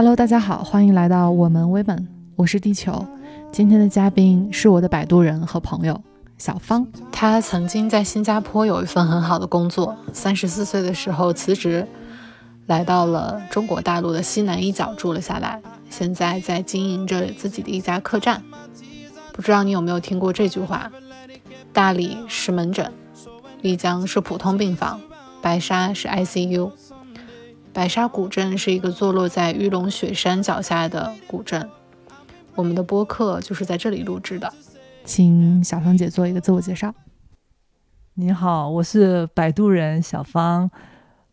[0.00, 3.06] Hello，大家好，欢迎来到我们 Women，我是地球。
[3.52, 6.00] 今天的嘉宾是我的摆渡人和朋友
[6.38, 6.86] 小芳。
[7.12, 11.86] 她曾经在新加坡有一份很好的工作，三十四岁的时候辞职，
[12.64, 15.60] 来到了中国大陆的西南一角住了下来。
[15.90, 18.42] 现在在经营着自己的一家客栈。
[19.34, 20.90] 不知道你有没有听过这句话：
[21.74, 22.90] 大理是门诊，
[23.60, 24.98] 丽江是普通病房，
[25.42, 26.70] 白沙是 ICU。
[27.72, 31.68] 白沙古镇是一个坐落在玉龙雪山脚下的古镇，
[32.54, 34.52] 我们的播客就是在这里录制的。
[35.04, 36.92] 请小芳姐做一个自我介绍。
[38.14, 40.70] 你好，我是摆渡人小芳，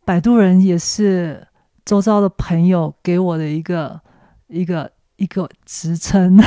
[0.06, 1.48] 摆渡人也是
[1.84, 4.00] 周遭的朋友给我的一个
[4.48, 6.40] 一个一个职称。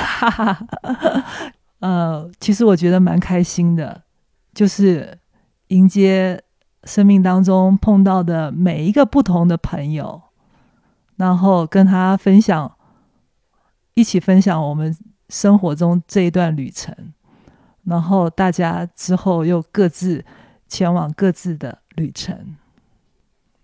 [1.80, 4.04] 呃，其实我觉得蛮开心的，
[4.54, 5.18] 就是
[5.68, 6.42] 迎接。
[6.84, 10.22] 生命当中碰到的每一个不同的朋友，
[11.16, 12.72] 然后跟他分享，
[13.94, 14.96] 一起分享我们
[15.28, 16.94] 生活中这一段旅程，
[17.84, 20.24] 然后大家之后又各自
[20.66, 22.56] 前往各自的旅程。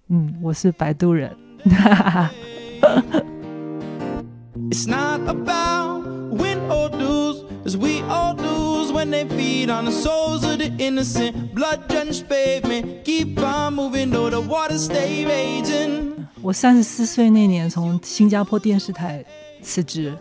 [0.08, 1.36] 嗯，我是摆渡人。
[7.76, 11.54] we all do when they feed on the souls of the innocent.
[11.54, 16.26] Blood drenched pavement, keep on moving though the water stay raging.
[16.42, 19.24] 我三十四岁那年从新加坡电视台
[19.62, 20.16] 辞职，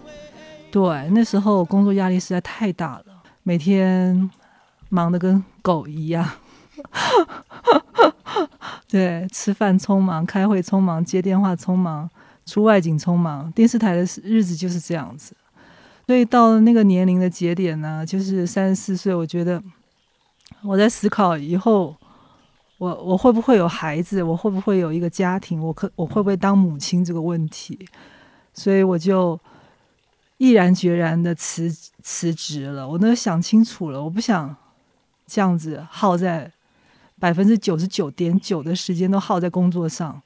[0.72, 3.06] 对，那时候工作压力实在太大了，
[3.44, 4.30] 每天
[4.90, 6.28] 忙得跟狗一样。
[8.88, 12.10] 对，吃饭匆忙，开会匆忙，接电话匆忙，
[12.46, 15.36] 出外景匆忙，电视台的日子就是这样子。
[16.08, 19.62] 所以到了那个年龄的节点呢，就是三十四岁，我觉得
[20.64, 21.96] 我在思考以后，
[22.78, 27.88] 我我会不会有孩子，我会不会有一个家庭，我可我会不会当母亲这个问题，
[28.54, 29.40] 所以我就
[30.38, 31.72] 毅然决然的辞
[32.04, 32.88] 辞职了。
[32.88, 34.56] 我那想清楚了，我不想
[35.26, 36.52] 这样子耗在
[37.20, 40.22] 百分之九十九点九的时间都耗在工作上。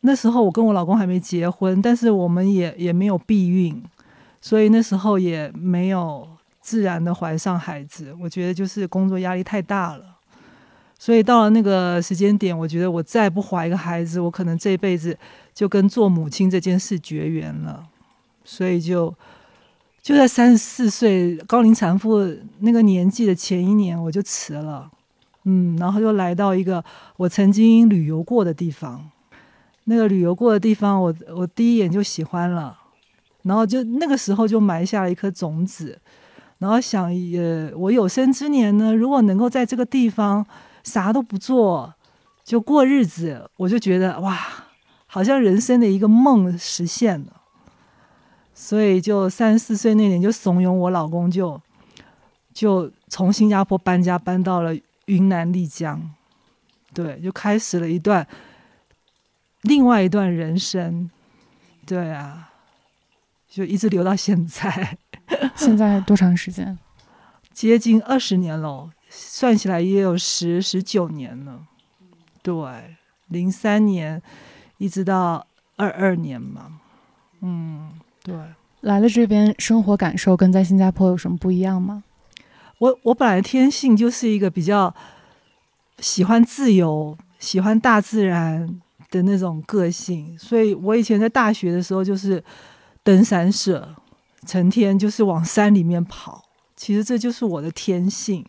[0.00, 3.80] 那时候我跟我老公还没结婚，但是我们也也没有避孕。
[4.44, 6.28] 所以那时候也没有
[6.60, 10.04] 自然的怀上孩子，我觉得就是工作压力太大了。
[10.98, 15.16] 所以到了那个时间点，我觉得我再不怀一个孩子，我可能这辈子
[15.54, 17.86] 就跟做母亲这件事绝缘了。
[18.44, 19.14] 所以就
[20.02, 22.18] 就在三十四岁高龄产妇
[22.58, 24.90] 那个年纪的前一年，我就辞了，
[25.44, 26.84] 嗯，然后又来到一个
[27.16, 29.10] 我曾经旅游过的地方。
[29.84, 32.80] 那个旅游过的地方，我我第一眼就喜欢了。
[33.44, 35.98] 然后就那个时候就埋下了一颗种子，
[36.58, 40.44] 然后想，呃，我有生之年呢，如果能够在这个地方
[40.82, 41.94] 啥都不做，
[42.42, 44.38] 就过日子，我就觉得哇，
[45.06, 47.42] 好像人生的一个梦实现了。
[48.54, 51.60] 所以就三十四岁那年，就怂恿我老公，就
[52.54, 54.74] 就从新加坡搬家搬到了
[55.04, 56.00] 云南丽江，
[56.94, 58.26] 对，就开始了一段
[59.62, 61.10] 另外一段人生，
[61.84, 62.52] 对啊。
[63.54, 64.98] 就一直留到现在，
[65.54, 66.76] 现在多长时间？
[67.52, 71.60] 接近二十年了，算起来也有十十九年了。
[72.42, 72.52] 对，
[73.28, 74.20] 零三年
[74.78, 76.80] 一直到二二年嘛。
[77.42, 77.92] 嗯，
[78.24, 78.34] 对。
[78.80, 82.02] 来了这边生活感受跟在新加坡有什么不一样吗？
[82.78, 84.92] 我我本来天性就是一个比较
[86.00, 88.80] 喜欢自由、喜欢大自然
[89.12, 92.42] 的那种个性，所以我以前在大学的时候就是。
[93.04, 93.94] 登山社，
[94.44, 96.42] 成天就是往山里面跑。
[96.74, 98.44] 其实这就是我的天性，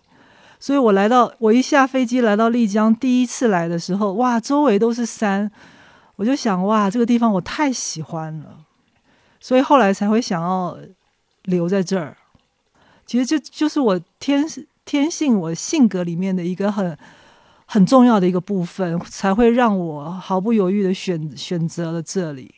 [0.60, 5.52] 所以我来到，我一下飞机来到丽江，第一次来的时候，哇，周围都是山，
[6.16, 8.66] 我就想，哇，这个地方我太喜欢了，
[9.40, 10.78] 所以后来才会想要
[11.44, 12.18] 留在这儿。
[13.06, 14.44] 其实这就是我天
[14.86, 16.98] 天性，我性格里面的一个很
[17.68, 22.56] 很重要的一个部分，才会让我毫不犹豫的选选择了这里。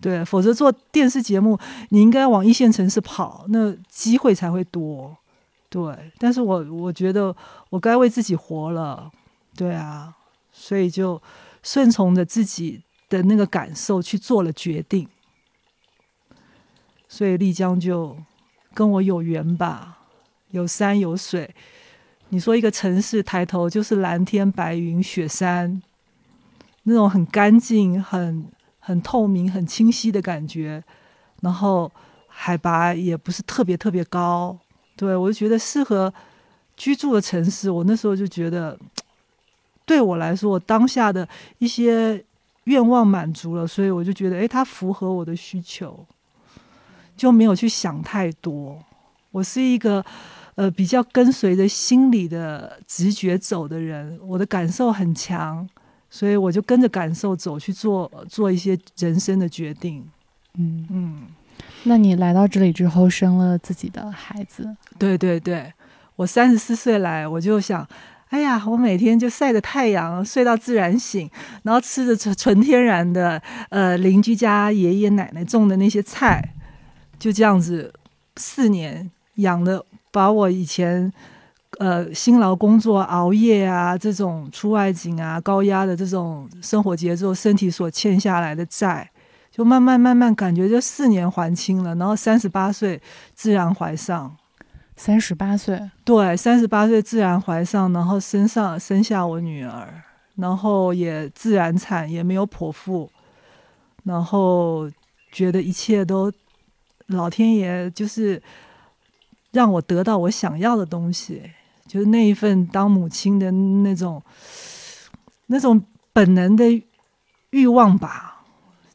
[0.00, 1.58] 对，否则做电视节目，
[1.88, 5.16] 你应该往一线城市跑，那机会才会多。
[5.68, 7.34] 对，但是我我觉得
[7.70, 9.10] 我该为自己活了，
[9.56, 10.14] 对啊，
[10.52, 11.20] 所以就
[11.64, 15.08] 顺从着自己的那个感受去做了决定。
[17.08, 18.16] 所以丽江就
[18.74, 19.98] 跟我有缘吧，
[20.52, 21.54] 有山有水。
[22.28, 25.82] 你说一个城市抬头就是蓝天白云雪山，
[26.84, 28.46] 那种很干净很。
[28.88, 30.82] 很透明、很清晰的感觉，
[31.42, 31.92] 然后
[32.26, 34.58] 海拔也不是特别特别高，
[34.96, 36.10] 对我就觉得适合
[36.74, 37.70] 居住的城市。
[37.70, 38.78] 我那时候就觉得，
[39.84, 42.24] 对我来说，我当下的一些
[42.64, 46.06] 愿望满足了，所以我就觉得，诶，它符合我的需求，
[47.14, 48.82] 就没有去想太多。
[49.30, 50.02] 我是一个
[50.54, 55.68] 呃比较跟随着心理的直觉走的人，我的感受很强，
[56.10, 60.06] 所以我就跟着感受走去做做一些人生的决定。
[60.54, 61.22] 嗯嗯，
[61.84, 64.76] 那你来到这里之后，生了自己的孩子？
[64.98, 65.72] 对对对，
[66.16, 67.86] 我三十四岁来，我就想。
[68.30, 71.30] 哎呀，我每天就晒着太阳，睡到自然醒，
[71.62, 73.40] 然后吃着纯纯天然的，
[73.70, 76.54] 呃，邻居家爷爷奶奶种的那些菜，
[77.18, 77.90] 就这样子
[78.36, 81.10] 四年养的，把我以前
[81.78, 89.10] 呃辛劳工作、熬夜啊这种出外景啊、高压的这种生活节奏、身体所欠下来的债，
[89.50, 93.00] 就慢慢慢慢感觉这四年还清了，然后三十八岁
[93.34, 94.36] 自然怀上。
[95.00, 99.86] 三十八岁，对，三十八岁自然怀上，然后生上生下我女儿，
[100.34, 103.08] 然后也自然产，也没有剖腹，
[104.02, 104.90] 然后
[105.30, 106.32] 觉得一切都
[107.06, 108.42] 老天爷就是
[109.52, 111.48] 让我得到我想要的东西，
[111.88, 114.22] 就是那一份当母亲的那种
[115.46, 115.82] 那种
[116.12, 116.64] 本能的
[117.50, 118.44] 欲望吧，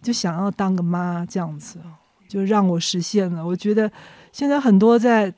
[0.01, 1.79] 就想要当个妈这样子，
[2.29, 3.45] 就让我实现了。
[3.45, 3.91] 我觉得
[4.31, 5.33] 现在很多在。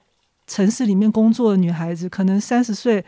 [0.48, 3.04] 城市里面工作的女孩子，可能三十岁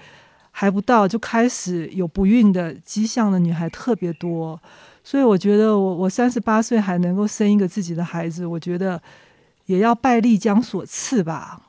[0.49, 4.59] 还不到就开始有不孕的迹象的女孩特别多，
[5.03, 8.99] 所以我觉得我我三十八岁还能够生一个自己的孩子，我觉得
[9.67, 11.61] 也要拜丽江所赐吧。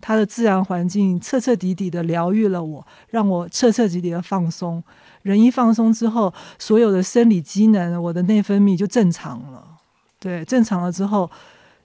[0.00, 4.82] 她的自然环境彻彻底底的疗愈了我，让我彻彻底底的放松。
[5.22, 9.64] 人一放松之后，所有的生理机能，我的内分泌就正常了。
[10.20, 11.30] 对，正常了之后，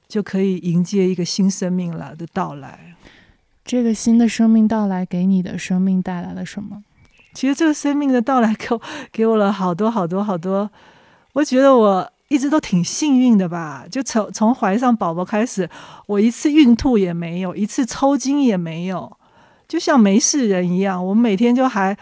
[0.07, 2.95] 就可以迎接一个新生命了的到来。
[3.65, 6.83] 这个新的生命到来给你的生命带来了什么？
[7.33, 8.81] 其实这个生命的到来给我
[9.11, 10.69] 给我了好多好多好多。
[11.33, 13.85] 我觉得我一直都挺幸运的吧。
[13.91, 15.69] 就从从怀上宝宝开始，
[16.07, 19.17] 我一次孕吐也没有，一次抽筋也没有，
[19.67, 21.05] 就像没事人一样。
[21.05, 21.97] 我每天就还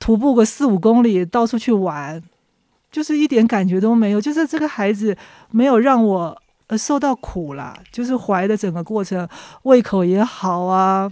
[0.00, 2.20] 徒步个四五公里，到处去玩，
[2.90, 4.20] 就是一点感觉都没有。
[4.20, 5.16] 就是这个孩子
[5.50, 6.42] 没有让我。
[6.70, 9.28] 呃，受到苦了，就是怀的整个过程，
[9.64, 11.10] 胃口也好啊，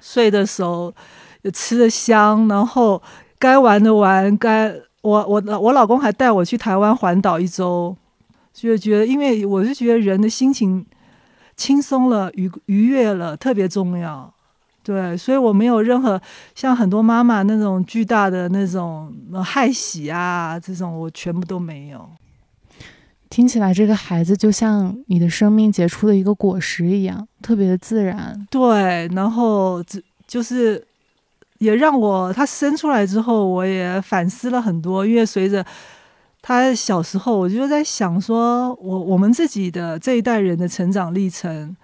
[0.00, 0.94] 睡的时候
[1.42, 3.02] 也吃的香，然后
[3.40, 4.72] 该玩的玩，该
[5.02, 7.96] 我我我老公还带我去台湾环岛一周，
[8.52, 10.84] 就觉得，因为我是觉得人的心情
[11.56, 14.32] 轻松了，愉愉悦了，特别重要，
[14.82, 16.20] 对，所以我没有任何
[16.54, 19.12] 像很多妈妈那种巨大的那种
[19.44, 22.08] 害喜啊，这种我全部都没有。
[23.28, 28.46] 听起来，这个孩子就像你的生命结出的一个果实一样，特别的自然。
[28.50, 30.86] 对，然后这就是
[31.62, 35.06] 也让我他生出来之后，我也反思了很多。
[35.06, 35.64] 因为随着
[36.42, 41.76] 他小时候，我就在想，说我我们自己的这一代人的成长历程，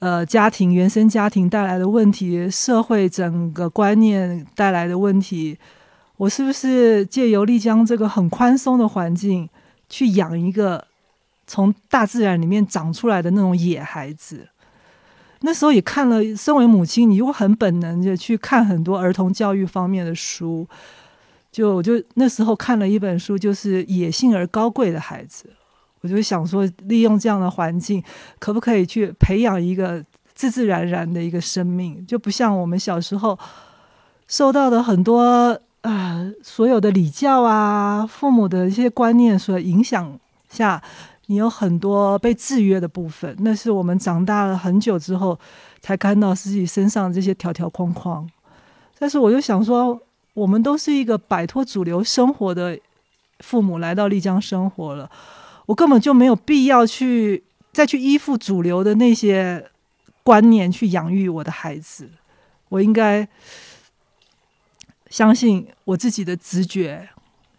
[0.00, 5.56] 呃，家庭原生家庭带来的问题，社会整个观念带来的问题，
[6.18, 9.48] 我是不是借由丽江这个很宽松的环境？
[9.88, 10.86] 去养一个
[11.48, 14.49] 从大自然里面长出来的那种野孩子，
[15.40, 20.66] 那时候也看了，身为母亲，你又很本能的去看很多儿童教育方面的书。
[21.50, 25.44] 就我就那时候看了一本书，就是《野性而高贵的孩子》，
[26.00, 28.02] 我就想说，利用这样的环境，
[28.38, 32.04] 可不可以去培养一个自自然然的一个生命？
[32.06, 33.38] 就不像我们小时候
[34.28, 35.60] 受到的很多。
[35.82, 40.14] 啊，所有的礼教啊，父母的一些观念所影响
[40.50, 40.82] 下，
[41.30, 43.36] 你有很多被制约的部分。
[43.38, 45.38] 那是我们长大了很久之后
[45.80, 48.28] 才看到自己身上这些条条框框。
[48.98, 49.96] 但是我就想说，
[50.34, 52.76] 我们都是一个摆脱主流生活的
[53.38, 55.08] 父母来到丽江生活了，
[55.66, 59.70] 我根本就没有必要去再去依附主流的那些
[60.24, 62.10] 观念去养育我的孩子。
[62.70, 63.28] 我应该。
[65.10, 67.08] 相信我自己的直觉，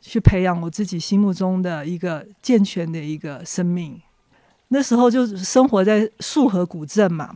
[0.01, 4.01] 去培养我自己心目中的一个健全的一个生命。
[4.69, 7.29] 那时候就生活在束河古镇嘛，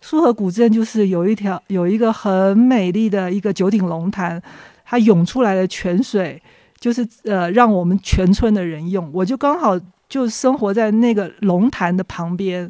[0.00, 4.42] 束河古镇就是有一条有一个很美丽的一个九鼎龙潭，
[4.84, 6.40] 它涌出来的泉水
[6.78, 9.10] 就是呃让我们全村的人用。
[9.12, 12.68] 我就刚好就生活在那个龙潭的旁边，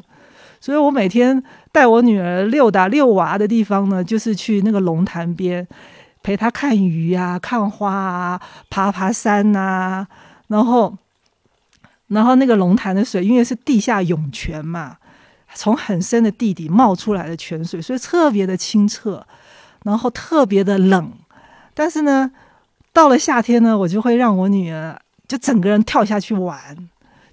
[0.59, 5.67] 所以我每天带我女儿溜达遛娃的地方呢，就是去那个龙潭边。
[6.23, 10.05] 陪他看鱼啊，看花啊，爬爬山呐，
[10.47, 10.95] 然后，
[12.07, 14.97] 然后那个龙潭的水，因为是地下涌泉嘛，
[15.53, 19.25] 从很深的地底冒出来的泉水，所以特别的清澈，
[19.83, 21.11] 然后特别的冷。
[21.73, 22.31] 但是呢，
[22.93, 26.77] 到了夏天呢，我就会让我女儿就整个人跳下去玩，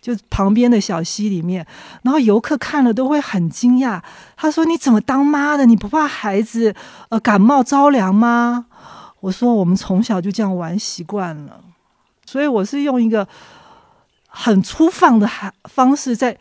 [0.01, 1.67] 就旁边的小溪里面。
[2.03, 4.01] 然后游客看了都会很惊讶，
[4.37, 5.67] 他说：“你怎么当妈的？
[5.67, 6.75] 你不怕孩子
[7.11, 8.67] 呃感冒着凉吗？”
[9.21, 11.61] 我说：“我们从小就这样玩习惯了，
[12.25, 13.27] 所以我是用一个
[14.29, 16.37] 很粗放的孩方式在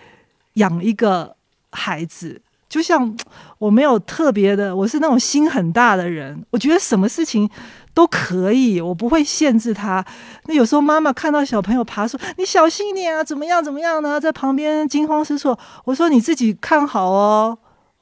[0.53, 1.35] 养一个
[1.71, 3.17] 孩子。”就像
[3.59, 6.45] 我没有特别的，我是那种心很大的人。
[6.49, 7.49] 我觉得什么事情
[7.93, 10.05] 都可以，我不会限制他。
[10.47, 14.19] 那有时候妈妈看到小朋友爬树，你小心一点啊，怎么样怎么样呢？
[14.19, 15.57] 在旁边惊慌失措。
[15.85, 17.57] 我说你自己看好哦，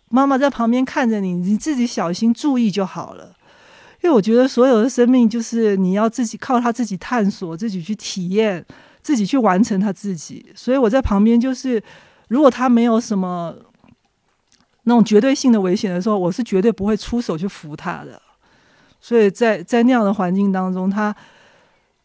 [0.09, 3.33] 妈妈在旁边看着你，你自己小心注意就好了。
[4.05, 8.63] 因为我觉得所有的生命就是你要自己靠他自己探索，自己去体验，
[9.01, 10.45] 自己去完成他自己。
[10.53, 11.81] 所以我在旁边就是，
[12.27, 13.55] 如果他没有什么。
[14.87, 18.21] 那种绝对性的危险的时候，我是绝对不会出手去扶他的。
[19.01, 21.15] 所以在在那样的环境当中，他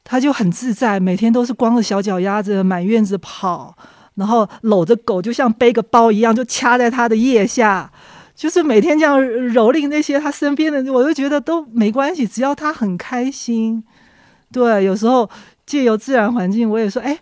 [0.02, 3.76] 他就很自在，每天都是光着小脚丫子满院子跑，
[4.14, 7.92] 然后搂着狗，就像背个包一样，就掐在他的腋下，
[8.40, 13.84] 就是每天这样蹂躏那些他身边的，我就觉得都没关系，只要他很开心。
[14.50, 15.28] 对，有时候
[15.66, 17.18] 借由自然环境，我也说，哎。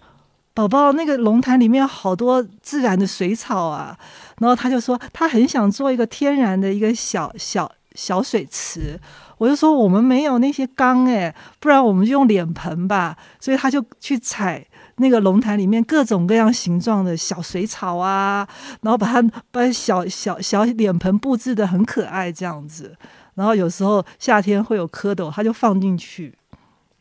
[0.54, 3.96] 宝宝，那个龙潭里面好多自然的水草啊，
[4.38, 8.98] 然后他就说他很想做一个天然的一个小小小水池，
[9.38, 14.66] 我就说我们没有那些缸哎，不然我们就用脸盆吧，所以他就去采
[14.98, 18.46] 那个龙潭里面各种各样形状的小水草啊，
[18.82, 22.96] 然后把它把小小小脸盆布置的很可爱这样子，
[23.34, 26.34] 然后有时候夏天会有蝌蚪，他就放进去，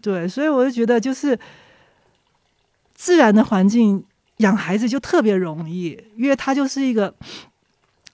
[0.02, 1.38] 对，所以我就觉得就是。
[3.00, 4.04] 自然的环境
[4.38, 7.14] 养孩子就特别容易，因为他就是一个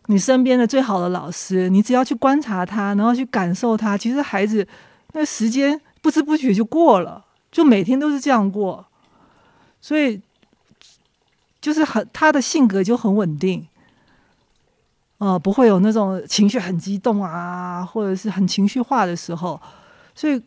[0.08, 1.70] 你身边的最好的老师。
[1.70, 4.68] 你只要去观察他，然后去感受他，其实孩子
[5.14, 8.86] 那时间不知不觉就过了，就每天都是这样过。
[9.84, 10.22] 所以
[11.60, 13.68] 就是很他的性格就很稳定，
[15.18, 19.60] 呃，不会有那种情绪很激动啊，或者是很情绪化的时候。
[20.16, 20.42] 所以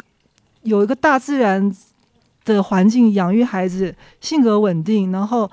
[0.62, 1.76] 有一个大自然。
[2.46, 5.50] 的环境养育孩子，性格稳定，然后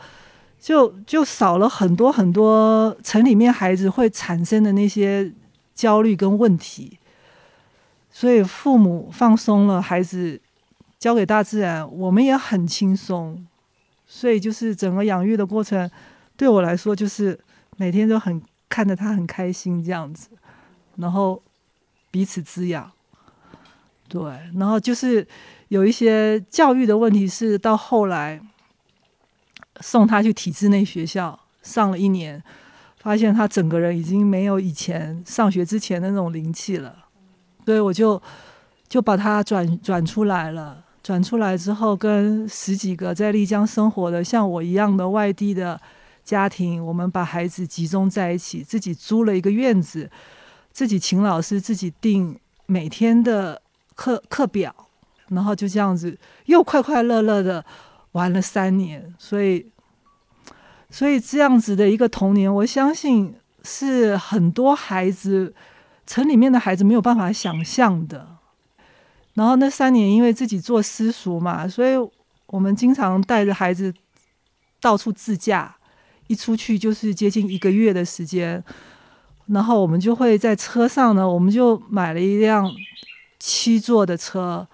[0.62, 5.34] 就就少了很多很多城里面孩子会产生的那些
[5.74, 7.00] 焦虑跟问题，
[8.12, 10.40] 所以父母放松了，孩子
[11.00, 13.44] 交给大自然，我们也很轻松，
[14.16, 15.90] 所以就是整个养育的过程，
[16.38, 17.40] 对我来说就是
[17.78, 18.40] 每天都很
[18.70, 20.30] 看着他很开心这样子，
[20.98, 21.42] 然后
[22.12, 22.92] 彼此滋养，
[24.08, 24.22] 对，
[24.56, 25.28] 然后就是。
[25.70, 28.40] 有一些教育的问题是到后来
[29.82, 32.44] 送他去体制内学校上了一年，
[33.00, 37.06] 发现他整个人已经没有以前上学之前的那种灵气了，
[37.66, 38.22] 所以我就
[38.88, 40.86] 就把他转转出来了。
[41.04, 45.80] 转出来之后，跟十几个在丽江生活的像我一样的外地的
[46.24, 50.10] 家庭，我们把孩子集中在一起，自己租了一个院子，
[50.72, 53.62] 自己请老师，自己定每天的
[53.94, 54.74] 课课表。
[55.30, 57.66] 然后就这样子，又快快乐乐的
[58.12, 59.66] 玩了三年，所以，
[60.90, 63.34] 所以这样子的一个童年，我相信
[63.64, 65.56] 是很多孩子
[66.06, 68.33] 城里面的孩子没有办法想象的。
[69.34, 71.94] 然后那三年，因为自己做私塾嘛，所以
[72.48, 73.94] 我们经常带着孩子
[74.80, 75.76] 到处自驾，
[76.28, 78.64] 一出去就是接近一个月的时间。
[79.48, 82.72] 然后我们就会在车上呢，我们就买了一辆
[83.40, 84.68] 七座的车。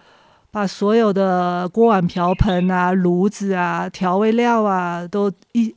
[0.51, 5.71] 把所有的锅碗瓢盆啊、炉子啊、调味料啊，都一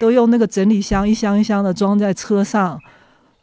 [0.00, 2.76] 都用那个整理箱一箱一箱的装在车上，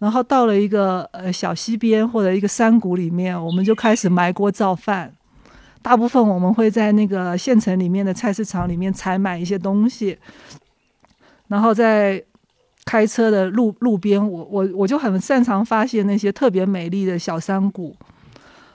[0.03, 5.15] 然后到了一个呃小溪边或者一个山谷里面，我们就开始埋锅造饭。
[5.81, 10.17] 大部分我们会在那个县城里面的菜市场里面采买一些东西，
[11.47, 12.21] 然后在
[12.83, 17.95] 开车的路路边，我我我就很擅长发现那些特别美丽的小山谷，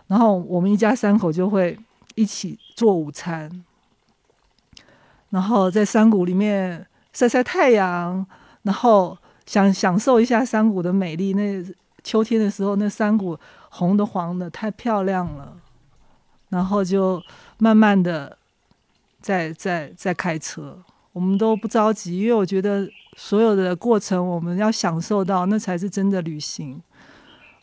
[0.07, 1.79] 然后我们一家三口就会。
[2.15, 3.63] 一起做午餐，
[5.31, 8.27] 然后在山谷里面晒晒太阳，
[8.63, 9.17] 然后
[9.49, 11.33] 想享受一下山谷的美丽。
[11.33, 11.65] 那
[12.05, 13.37] 秋天的时候，那山谷
[13.71, 15.55] 红的、黄的，太漂亮了。
[16.51, 17.21] 然后就
[17.59, 18.39] 慢慢的
[19.21, 20.79] 在在在开车，
[21.13, 26.81] 我们都不着急，因为我觉得所有的过程我们要享受到，那才是真的旅行。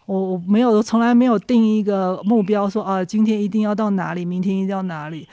[0.05, 5.27] 我我没有，从来没有定一个目标，说啊，今天一定要到哪里，明天一定要哪里。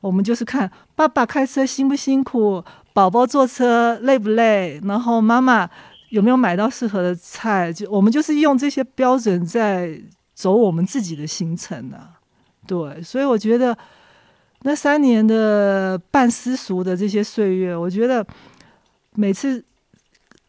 [0.00, 5.68] 我们就是看爸爸开车辛不辛苦，宝宝坐车累不累，然后妈妈
[6.14, 10.00] 有没有买到适合的菜，就我们就是用这些标准在
[10.32, 12.08] 走我们自己的行程呢。
[12.68, 13.76] 对，所以我觉得
[14.62, 18.24] 那三年的半私塾的这些岁月，我觉得
[19.16, 19.64] 每次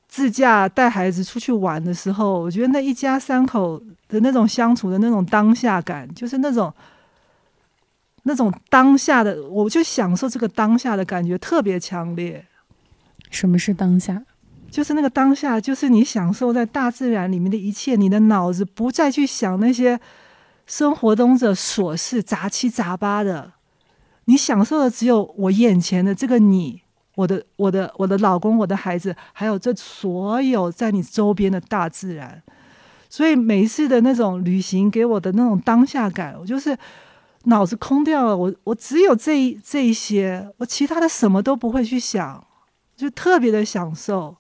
[0.08, 6.72] 自驾带孩子出去玩的时候，我觉得那一家三口的那种相处的那种当下感，就是那种
[8.22, 12.46] 那种当下的，我就享受这个当下的感觉特别强烈。
[13.32, 14.22] 什么是当下？
[14.76, 19.98] 就是那个当下，就是你享受在大自然里面的一切，你的脑子不再去想那些
[20.66, 23.54] 生活中的琐事、杂七杂八的。
[24.26, 26.82] 你享受的只有我眼前的这个你，
[27.16, 32.44] 我的我的我的老公，我的孩子，还有这所有在你周边的大自然。
[33.10, 36.78] 所以每一次的那种旅行给我的那种当下感，我就是
[37.46, 42.46] 脑子空掉了，我我只有这一这一些，我其他的什么都不会去想，
[42.98, 44.36] 就特别的享受，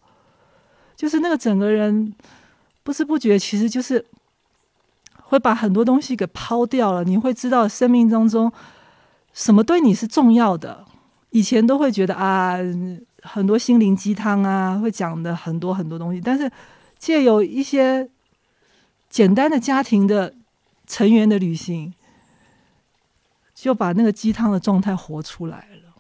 [0.96, 2.14] 就是那个整个人
[2.84, 4.06] 不知不觉，其实就是
[5.16, 7.04] 会把很多东西给抛掉了。
[7.04, 8.52] 你会知道生命当中。
[9.34, 10.86] 什么对你是重要的？
[11.32, 12.56] 以前都会觉得啊，
[13.22, 16.22] 很多心灵鸡汤啊，会讲的很多很多东西。
[16.22, 16.50] 但是
[16.98, 18.10] 借有一些
[19.10, 20.34] 简单的家庭的
[20.88, 21.94] 成员的旅行，
[23.54, 25.94] 就把那个鸡汤的状态活出来了。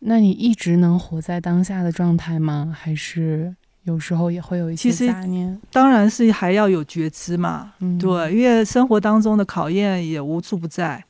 [0.00, 2.76] 那你一直能活在当下的状态吗？
[2.78, 5.60] 还是有时候也会有一些杂念？
[5.70, 7.72] 当然是还要有觉知嘛。
[7.80, 11.04] 嗯，对，因为生活当中的考验也无处不在。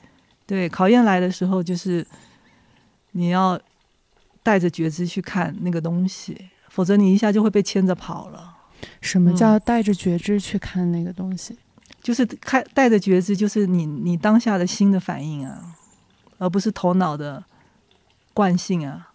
[0.47, 2.07] 对，考验来的时候，就是
[3.12, 3.61] 你要
[4.43, 8.57] 带着觉知去看那个东西，否则你一下就会被牵着跑了。
[9.00, 11.57] 什么叫带着觉知去看那个东西？
[12.02, 15.76] 就是看带着觉知，就是你你当下的心的反应啊，
[16.38, 17.45] 而不是头脑的
[18.35, 19.11] 惯性啊。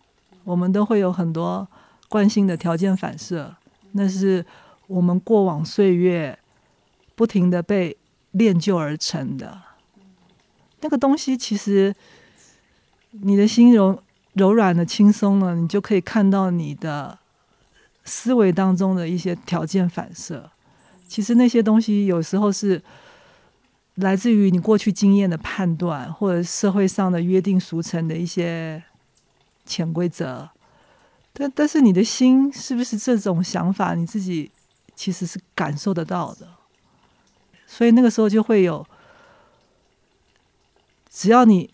[0.46, 1.68] 我们都会有很多
[2.08, 3.56] 惯性的条件反射，
[3.92, 4.46] 那是
[4.88, 6.38] 我们过往岁月
[7.16, 7.98] 不停的被
[8.32, 9.62] 练就而成的。
[10.82, 11.94] 那个东西其实，
[13.12, 14.02] 你的心柔
[14.34, 17.18] 柔软的、轻松了，你就可以看到你的
[18.06, 20.52] 思维当中的一些条件反射。
[21.08, 22.82] 其实那些东西有时候是
[23.96, 28.84] 来自于你过去经验的判断，或者社会上的约定俗成的一些
[29.66, 30.48] 潜规则。
[31.40, 34.50] 但但是你的心是不是这种想法，你自己
[34.96, 36.48] 其实是感受得到的。
[37.68, 38.86] 所以那个时候就会有。
[41.10, 41.70] 只要你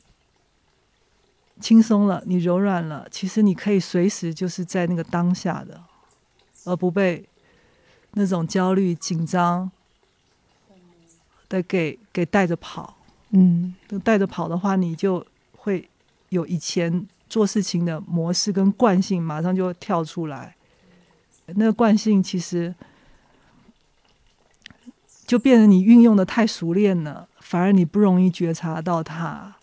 [1.60, 5.84] 轻松了，你柔软了，其实你可以随时就是在那个当下的，
[6.64, 7.28] 而不被
[8.12, 9.70] 那种焦虑、紧张
[11.50, 12.96] 的给给带着跑。
[13.32, 15.26] 嗯，带着跑的话，你就
[15.58, 15.90] 会
[16.30, 20.56] 有以前做事情的模式跟惯性，马上就跳出来。
[21.48, 22.76] 那个惯性其实
[25.26, 27.28] 就变成你运用的太熟练了。
[27.40, 29.56] 反而你不容易觉察到它，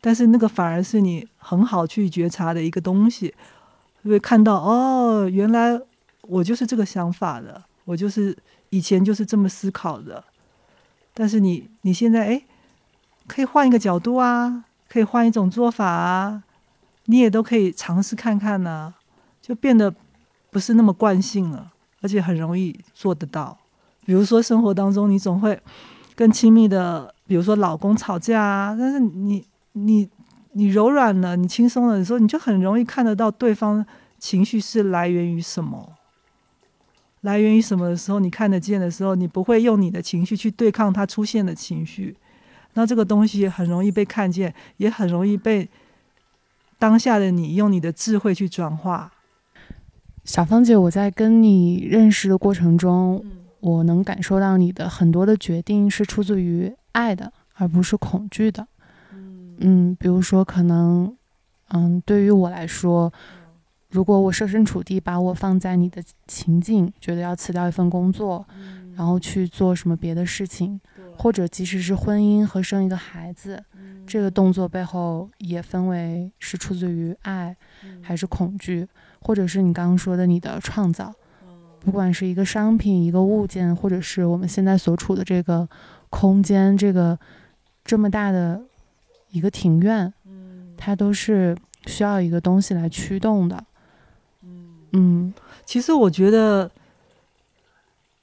[0.00, 3.32] 但是那个反而是你很好去觉察的一个东西，
[4.02, 5.80] 会看到哦，原来
[6.22, 8.36] 我就是这个想法的，我就是
[8.70, 10.24] 以前就是这么思考的，
[11.14, 12.42] 但是你你现在哎，
[13.28, 16.42] 可以换一个角度啊，可以换一种做法啊，
[17.06, 18.92] 你也都可以尝试看看呢，
[19.40, 19.94] 就变得
[20.50, 21.72] 不是那么惯性了，
[22.02, 23.56] 而且很容易做得到。
[24.04, 25.58] 比如说生活当中，你总会。
[26.16, 30.06] 跟亲密的，比如说老公吵架啊，但是你你
[30.52, 33.82] 你柔软了，你轻松了的时候，你就很容易看得到对方
[34.18, 35.94] 情绪是来源于什么，
[37.22, 42.14] 来源于什么的时候，你看得见的时候，你不会用你的情绪去对抗他出现的情绪，
[42.74, 45.68] 那这个东西很容易被看见，也很容易被
[46.78, 49.12] 当下的你用你的智慧去转化。
[50.24, 53.24] 小芳姐，我在跟你认识的过程中。
[53.60, 58.66] 我能感受到你的很多的决定是出自于爱的，而不是恐惧的。
[59.58, 61.14] 嗯，比如说，可能，
[61.68, 63.12] 嗯，对于我来说，
[63.90, 68.46] 如果我设身处地把我放在你的情境，觉得要辞掉一份工作，
[69.00, 70.78] 然后去做什么别的事情，
[71.16, 73.64] 或者即使是婚姻和生一个孩子，
[74.06, 77.56] 这个动作背后也分为是出自于爱，
[78.02, 78.86] 还是恐惧，
[79.22, 81.14] 或者是你刚刚说的你的创造。
[81.80, 85.66] 不管是一个商品、一个物件，或者是我们现在所处的这个
[86.10, 87.18] 空间，这个
[87.82, 88.60] 这么大的
[89.30, 90.12] 一个庭院，
[90.76, 93.64] 它都是需要一个东西来驱动的。
[94.92, 95.32] 嗯，
[95.64, 96.70] 其实我觉得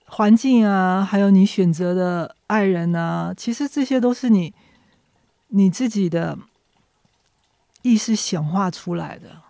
[0.07, 4.53] 环境啊，还有你选择的爱人啊，其实这些都是你
[5.49, 6.37] 你自己的
[7.81, 9.41] 意识显化出来的。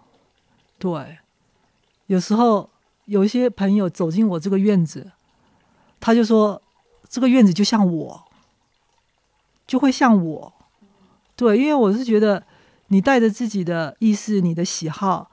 [0.78, 1.20] 对，
[2.08, 2.70] 有时候。
[3.08, 5.14] 有一些朋友走进我这个院子，
[5.98, 6.62] 他就说
[7.08, 8.26] ：“这个院子就像我，
[9.66, 10.54] 就会像我。”
[11.38, 12.46] 对，因为我是觉得
[12.88, 15.32] 你带着自己的意识、你的喜好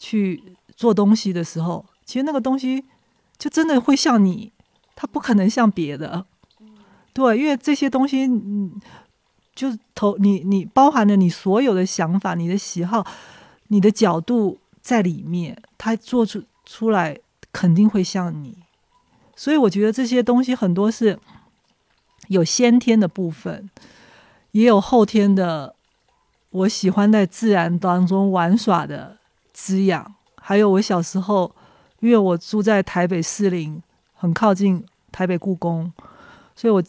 [0.00, 2.84] 去做东西的时候，其实那个东西
[3.38, 4.52] 就真的会像你，
[4.94, 6.24] 它不可能像别的。
[7.12, 8.80] 对，因为这些东西，嗯，
[9.54, 13.06] 就投你，你包含了你所有的想法、你的喜好、
[13.68, 17.18] 你的角度在里面，它做出出来
[17.52, 18.56] 肯定会像你。
[19.36, 21.18] 所以我觉得这些东西很多是
[22.28, 23.68] 有先天的部分，
[24.52, 25.74] 也有后天的。
[26.50, 29.16] 我喜欢在自然当中玩耍的
[29.54, 31.50] 滋养，还有我小时候，
[32.00, 33.82] 因为我住在台北市林，
[34.22, 34.80] 很靠近
[35.10, 35.92] 台北故宫，
[36.54, 36.80] 所以我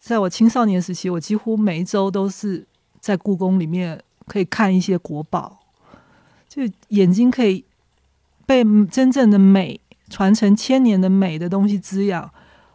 [0.00, 2.66] 在我青少年时期，我几乎每一周都是
[2.98, 5.60] 在故宫里面可以看一些国宝，
[6.48, 7.64] 就眼睛可以
[8.44, 12.28] 被真正的美传承千年的美的东西滋养，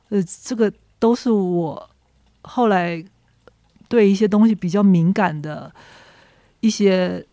[0.08, 1.90] 呃，这个都是我
[2.44, 3.04] 后来
[3.90, 5.70] 对一些东西比较敏感的。
[6.62, 7.26] 一些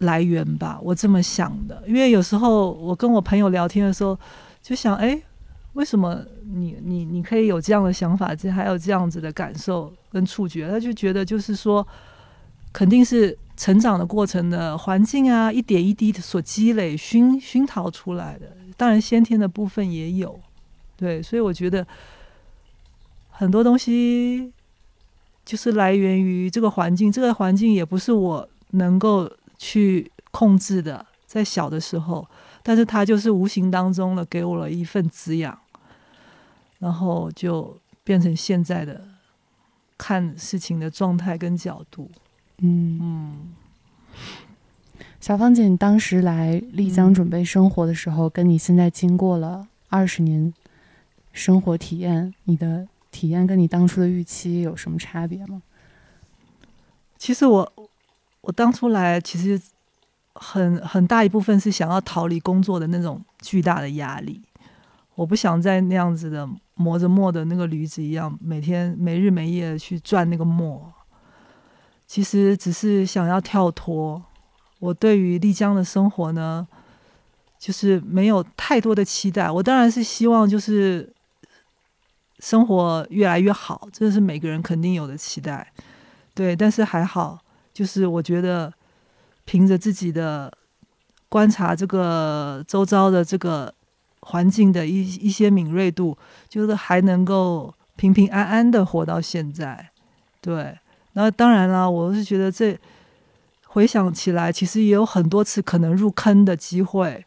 [0.00, 1.82] 来源吧，我这么想的。
[1.86, 4.18] 因为有时候我跟我朋友聊天的时候，
[4.62, 5.18] 就想：哎，
[5.80, 10.68] 为什么你你你可以有这样的想法，这还有这样子的感受跟触觉？
[10.68, 11.86] 他就觉得就是说，
[12.70, 18.52] 肯定是成长的过程的环境啊，一点一滴的所积累熏熏陶出来的。
[18.76, 20.38] 当然，先天的部分也有，
[20.98, 21.22] 对。
[21.22, 21.86] 所以我觉得
[23.30, 24.52] 很多东西。
[25.42, 31.04] 就是来源于这个环境，这个环境也不是我能够去控制的。
[31.26, 32.24] 在小的时候，
[32.62, 35.58] 但是它就是无形当中的给我了一份滋养，
[36.80, 39.00] 然后就变成现在的
[39.96, 42.10] 看事情的状态跟角度。
[42.58, 43.54] 嗯嗯，
[45.20, 50.52] 小芳姐，你当时来丽江准备生活的时候，跟你现在经过了二十年
[51.32, 52.88] 生活体验，你的。
[53.12, 55.60] 体验跟你当初的预期有什么差别吗？
[57.18, 57.72] 其实我
[58.40, 59.60] 我当初来，其实
[60.34, 64.40] 很很大一部分是想要逃离工作的那种巨大的压力。
[65.16, 66.48] 我不想在那样子的
[66.80, 70.92] 磨着磨的那个驴子一样，每天没日没夜去转那个磨。
[72.06, 74.22] 其实只是想要跳脱。
[74.80, 76.66] 我对于丽江的生活呢，
[77.58, 79.50] 就是没有太多的期待。
[79.50, 81.12] 我当然是希望就是。
[82.42, 85.70] 生活越来越好，这是每个人肯定有的期待，
[86.32, 86.56] 对。
[86.56, 87.38] 但是还好，
[87.70, 88.72] 就是我觉得
[89.44, 90.50] 凭着自己的
[91.28, 93.74] 观察，这个周遭的这个
[94.30, 96.16] 环境的一一些敏锐度，
[96.48, 99.90] 就是还能够平平安安的活到现在，
[100.40, 100.78] 对。
[101.14, 102.78] 那当然了，我是觉得这
[103.66, 107.24] 回想起来，其实也有很多次可能入坑的机会。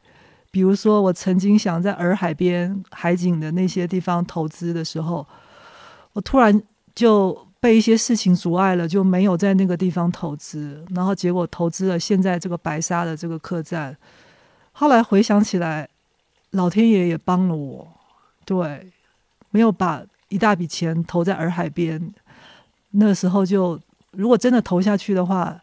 [0.52, 5.28] 比如说，我曾经想在洱海边海景的那些地方投资的时候，
[6.14, 6.62] 我突然
[6.96, 10.86] 就被一些事情阻碍了，就没有在那个地方投资。
[10.96, 13.98] 然后结果投资了现在这个白沙的这个客栈。
[14.72, 15.90] 后来回想起来，
[16.54, 17.88] 老天爷也帮了我，
[18.46, 18.92] 对，
[19.52, 22.12] 没有把一大笔钱投在洱海边。
[22.92, 23.80] 那时候就
[24.12, 25.60] 如果真的投下去的话。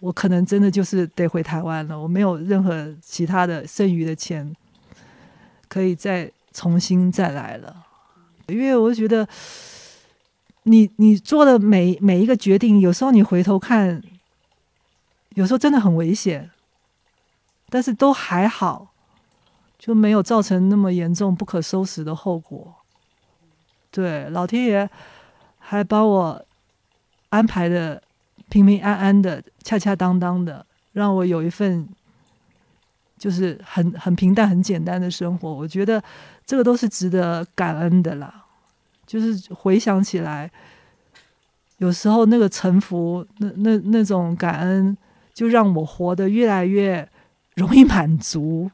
[0.00, 4.54] 我可能真的就是得回台湾了，我没有任何其他的剩余的钱
[5.68, 7.86] 可以再重新再来了，
[8.46, 9.26] 因为我觉得
[10.64, 14.02] 你你做的每每一个决定，有时候你回头看，
[15.30, 16.50] 有时候真的很危险，
[17.70, 18.92] 但是都还好，
[19.86, 22.74] 就没有造成那么严重不可收拾的后果。
[23.92, 24.90] 对，老天爷
[25.58, 26.44] 还把我
[27.28, 28.02] 安排的。
[28.48, 31.84] 平平安安的，恰恰当当的，让我有一份
[33.18, 35.52] 就是很很平淡、很简单的生活。
[35.52, 36.00] 我觉得
[36.46, 38.44] 这个都是值得感恩的啦。
[39.04, 40.48] 就是回想起来，
[41.78, 44.96] 有时候那个沉浮，那那那种感恩，
[45.34, 47.08] 就让我活得越来越
[47.56, 48.70] 容易满足。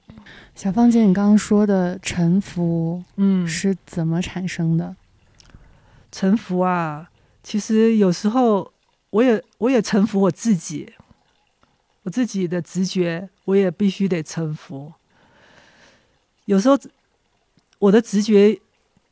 [0.54, 4.94] 小芳姐，你刚刚说的臣服，嗯，是怎么产生的？
[6.10, 7.10] 臣服啊，
[7.42, 8.72] 其实有时候。
[9.12, 10.90] 我也我也臣服我自己，
[12.04, 14.90] 我自己的直觉，我也必须得臣服。
[16.46, 16.78] 有时候
[17.78, 18.58] 我的直觉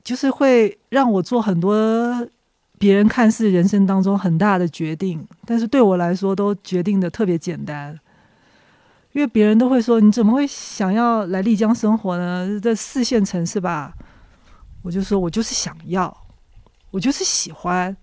[0.02, 2.26] 就是会让我做很多
[2.78, 8.00] 别人看似人生当中很大的决定，但是对我来说都决定的特别简单。
[9.12, 12.60] 因为别人都会说你怎么会想要来丽江生活呢？
[12.60, 13.94] 在四线城市吧，
[14.82, 16.16] 我就说我就是想要，
[16.90, 17.96] 我就是喜欢。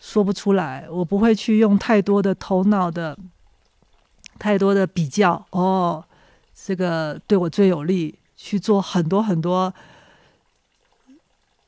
[0.00, 3.18] 说不出来，我不会去用太多的头脑的、
[4.38, 5.44] 太多的比较。
[5.50, 6.04] 哦，
[6.54, 9.74] 这个对我最有利，去做很多很多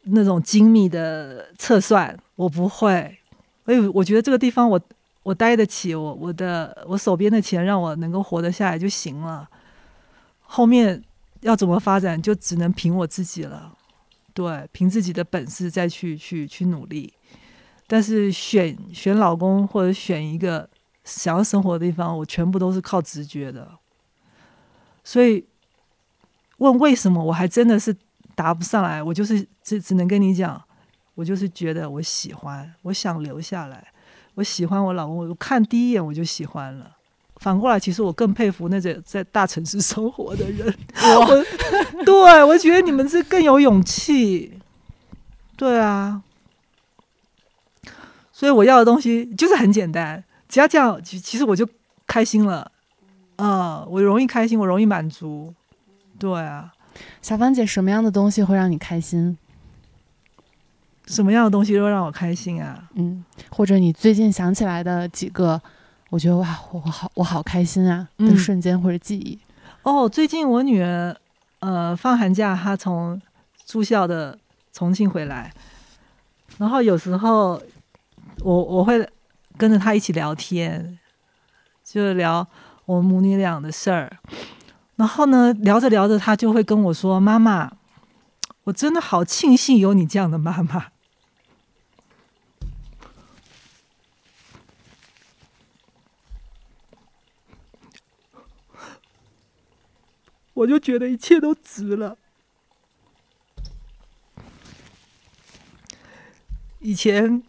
[0.04, 3.18] 那种精密的测算，我不会。
[3.64, 4.80] 所以我觉得这个地方，我
[5.22, 9.48] 我待得起，我我的我手边的钱让我能够活得下来就行了。
[10.40, 11.02] 后面
[11.40, 13.76] 要怎么发展，就只能凭我自己了。
[14.32, 17.12] 对，凭自己的本事再去去去努力。
[17.86, 20.68] 但是选选老公或者选一个
[21.04, 23.68] 想要生活的地方，我全部都是靠直觉的。
[25.04, 25.44] 所以
[26.58, 27.94] 问为什么，我还真的是
[28.34, 29.02] 答不上来。
[29.02, 30.62] 我就是只只能跟你讲，
[31.14, 33.89] 我就是觉得我喜欢，我想留下来。
[34.40, 36.90] 我喜欢我老公，我看第一眼我就喜欢了。
[37.36, 40.74] 反过来，其实我更佩服那些在大城市生活的人。
[40.94, 41.44] 我，
[42.04, 44.58] 对我觉得你们是更有勇气。
[45.56, 46.22] 对啊，
[48.32, 51.68] 所以我要的东西就是很简单，只要这样，其其实我就
[52.06, 52.72] 开心了。
[53.36, 55.52] 啊，我容易开心，我容易满足。
[56.18, 56.72] 对啊，
[57.20, 59.36] 小芳姐，什么样的东西会让你开心？
[61.06, 62.88] 什么样的东西都让我开心啊？
[62.94, 65.60] 嗯，或者你最近想起来的几个，
[66.10, 69.38] 我觉得哇，我好我好开心啊的瞬间或者记忆。
[69.82, 71.16] 哦，最近我女儿
[71.60, 73.20] 呃放寒假，她从
[73.66, 74.38] 住校的
[74.72, 75.52] 重庆回来，
[76.58, 77.60] 然后有时候
[78.40, 79.08] 我我会
[79.56, 80.98] 跟着她一起聊天，
[81.84, 82.46] 就聊
[82.84, 84.16] 我母女俩的事儿。
[84.96, 87.72] 然后呢，聊着聊着，她就会跟我说：“妈妈，
[88.70, 90.92] 我真的好庆幸有你这样的妈妈。”
[100.54, 102.16] 我就觉得一切都值了。
[106.78, 107.42] 以前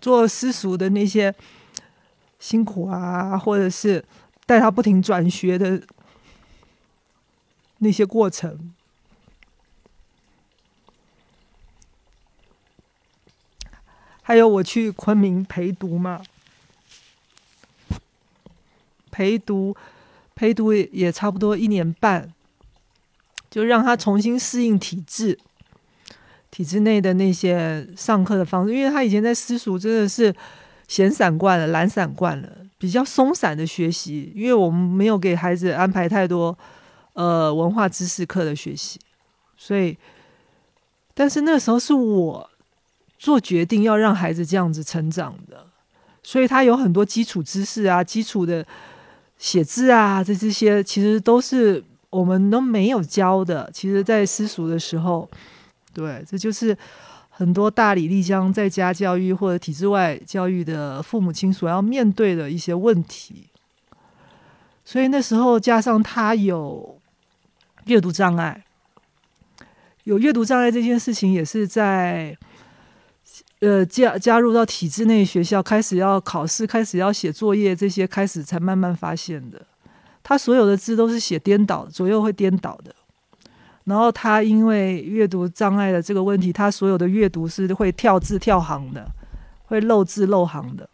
[0.00, 1.34] 做私塾的那些
[2.38, 4.04] 辛苦啊，或者是
[4.46, 5.82] 带他不停转学的
[7.78, 8.72] 那些过程，
[14.28, 16.20] 还有我去昆明陪读嘛，
[19.10, 19.74] 陪读。
[20.34, 22.30] 陪读也差不多一年半，
[23.50, 25.38] 就让他重新适应体制，
[26.50, 30.32] 体制内的那些上课的方式，因为他以前在私塾真的是
[30.86, 36.56] 闲散惯了、懒散惯了，比较松散的学习，因为我们没有给孩子安排太多
[37.14, 39.00] 呃文化知识课的学习，
[39.56, 39.96] 所以，
[41.14, 42.50] 但是那时候是我
[43.18, 45.66] 做决定要让孩子这样子成长的，
[46.22, 48.64] 所以他有很多基础知识啊，基础的。
[49.40, 53.70] 写字啊，这这些其实都是我们都没有教的。
[53.72, 55.30] 其实，在私塾的时候，
[55.94, 56.76] 对，这就是
[57.30, 63.46] 很多大理丽江在家教育或者体制外教育的父母亲所要面对的一些问题。
[64.84, 66.98] 所以那时候加上他有
[67.84, 68.64] 阅读障碍，
[70.02, 72.36] 有阅读障碍这件事情也是在。
[73.60, 79.60] 呃，加加入到体制内学校，开始要考试，开始要写作业，这些开始才慢慢发现的。
[80.22, 82.94] 他所有的字都是写颠倒，左右会颠倒的。
[83.84, 89.10] 然后他因为阅读障碍的这个问题，他所有的阅读是会跳字跳行的，
[89.64, 90.88] 会漏字漏行的，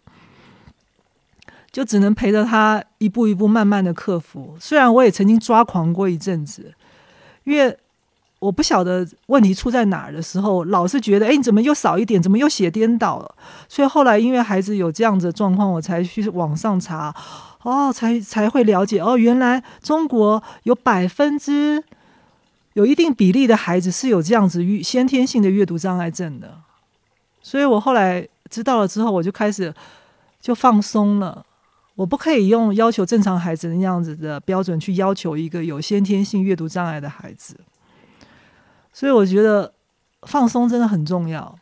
[1.71, 4.57] 就只能陪着他一步一步慢慢的克服。
[4.59, 6.73] 虽然我也曾经抓狂过一阵子，
[7.45, 7.79] 因为。
[8.45, 12.21] 我不晓得问题出在哪儿的时候，老是觉得，哎，你怎么又少一点？
[12.21, 13.35] 怎么又写颠倒了？
[13.69, 17.15] 所以后来因为孩子有这样子的状况，我才去网上查，
[17.63, 21.83] 哦，才才会了解，哦，原来中国有百分之
[22.75, 26.59] 有一定比例的孩子是有这样子阅先天性的阅读障碍症的。
[27.41, 29.73] 所以我后来知道了之后，我就开始
[30.41, 31.47] 就放松了。
[31.95, 37.57] 我不可以用要求正常孩子那样子的标准去要求一个有先天性阅读障碍的孩子。
[38.95, 39.75] 所以我觉得
[40.23, 41.59] 放松真的很重要。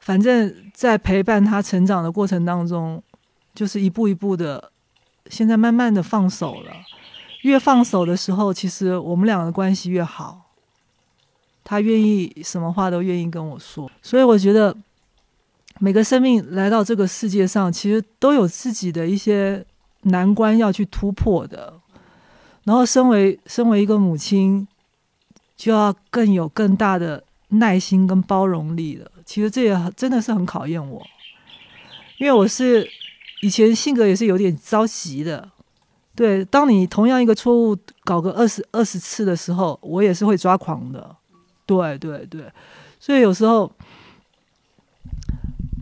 [0.00, 3.02] 反正，在陪伴他成长的过程当中，
[3.54, 4.70] 就是一步一步的，
[5.30, 6.72] 现在慢慢的放手了。
[7.42, 10.50] 越放手的时候，其实我们两个关系越好。
[11.62, 13.90] 他愿意什么话都愿意跟我说。
[14.02, 14.76] 所以我觉得，
[15.78, 19.64] 每个生命来到这个世界上，其实都有自己的一些
[20.02, 21.80] 难关要去突破的。
[22.64, 24.66] 然后，身为身为一个母亲。
[25.64, 29.10] 就要更有更大的耐心跟包容力了。
[29.24, 31.02] 其实这也真的是很考验我，
[32.18, 32.86] 因为我是
[33.40, 35.50] 以前性格也是有点着急的。
[36.14, 37.74] 对，当你同样一个错误
[38.04, 41.16] 搞个二十二十次的时候，我也是会抓狂的。
[41.64, 42.44] 对对对，
[43.00, 43.72] 所以有时候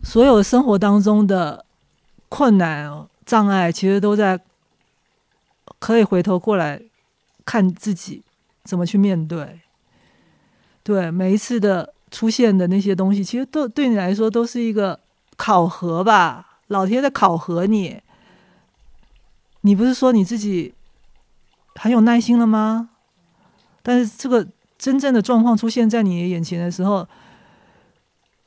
[0.05, 1.67] 所有生活当中的
[2.29, 4.39] 困难障碍，其实都在
[5.81, 6.81] 可以回头过来
[7.45, 8.23] 看自己。
[8.63, 9.62] 怎么去面对？
[10.83, 14.99] 对每一次的出现的那些东西，其实都对你来说都是一个
[15.37, 18.01] 考核吧，老天在考核你。
[19.63, 20.75] 你不是说你自己
[21.77, 22.91] 很有耐心了吗？
[23.83, 27.07] 但是这个真正的状况出现在你眼前的时候，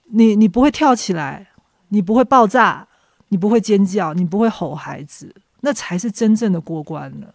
[0.05, 1.47] 你你不会跳起来，
[1.89, 2.87] 你不会爆炸，
[3.29, 7.33] 你不会尖叫，你不会吼孩子，那才是真正的过关了。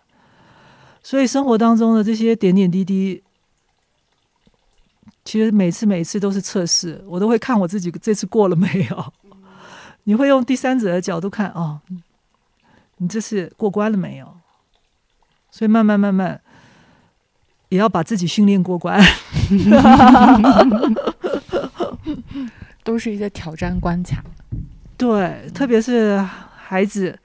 [1.03, 3.23] 所以生活当中的这些点点滴滴，
[5.31, 9.13] 其实每次每次都是测试，我都会看我自己这次过了没有。
[10.03, 11.81] 你会用第三者的角度看哦，
[12.97, 14.27] 你这次过关了没有？
[15.53, 16.41] 所以慢慢慢慢。
[17.69, 19.01] 也要把自己训练过关，
[22.83, 24.25] 都是一些挑战关卡。
[24.97, 26.19] 对，特别是
[26.57, 27.17] 孩子，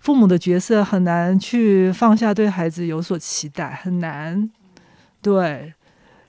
[0.00, 4.50] 父母的角色很难去放下对孩子有所期待，很难。
[5.22, 5.72] 对，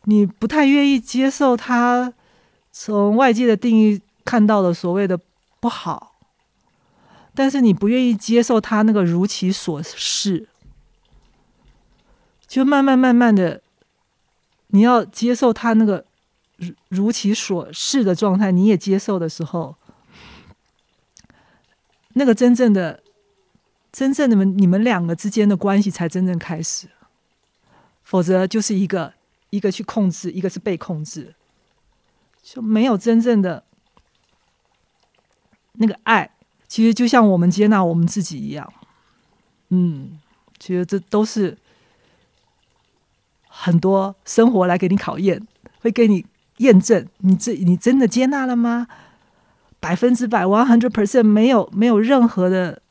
[0.05, 2.13] 你不太愿意接受他
[2.71, 5.19] 从外界的定义看到的所谓的
[5.59, 6.15] 不好，
[7.33, 10.47] 但是你不愿意接受他那个如其所是。
[12.47, 13.61] 就慢慢慢慢的，
[14.67, 16.05] 你要接受他那个
[16.57, 19.75] 如如其所是的状态，你也接受的时候，
[22.13, 23.01] 那个真正的、
[23.91, 26.87] 真正的们你们两个之间的关系才真正开始。
[28.03, 29.14] 否则就是一个
[29.55, 31.33] 一个去控制，一个是被控制，
[32.43, 33.63] 就没有真正的
[35.73, 36.31] 那个爱。
[36.67, 38.73] 其实就像我们接纳我们自己一样，
[39.69, 40.19] 嗯，
[40.59, 41.57] 其实这都是。
[43.57, 45.41] 很多生活来给你考验，
[45.79, 46.25] 会给你
[46.57, 48.85] 验证，你这你真的接纳了吗？
[49.79, 52.81] 百分之百，one hundred percent，没有没有任何的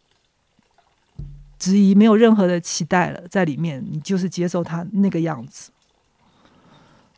[1.59, 5.71] 质疑，没有任何的期待了，在里面，你就是接受他那个样子。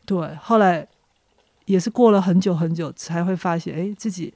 [0.07, 0.87] 对，后来
[1.65, 4.33] 也是过了很久很久，才会发现，哎，自己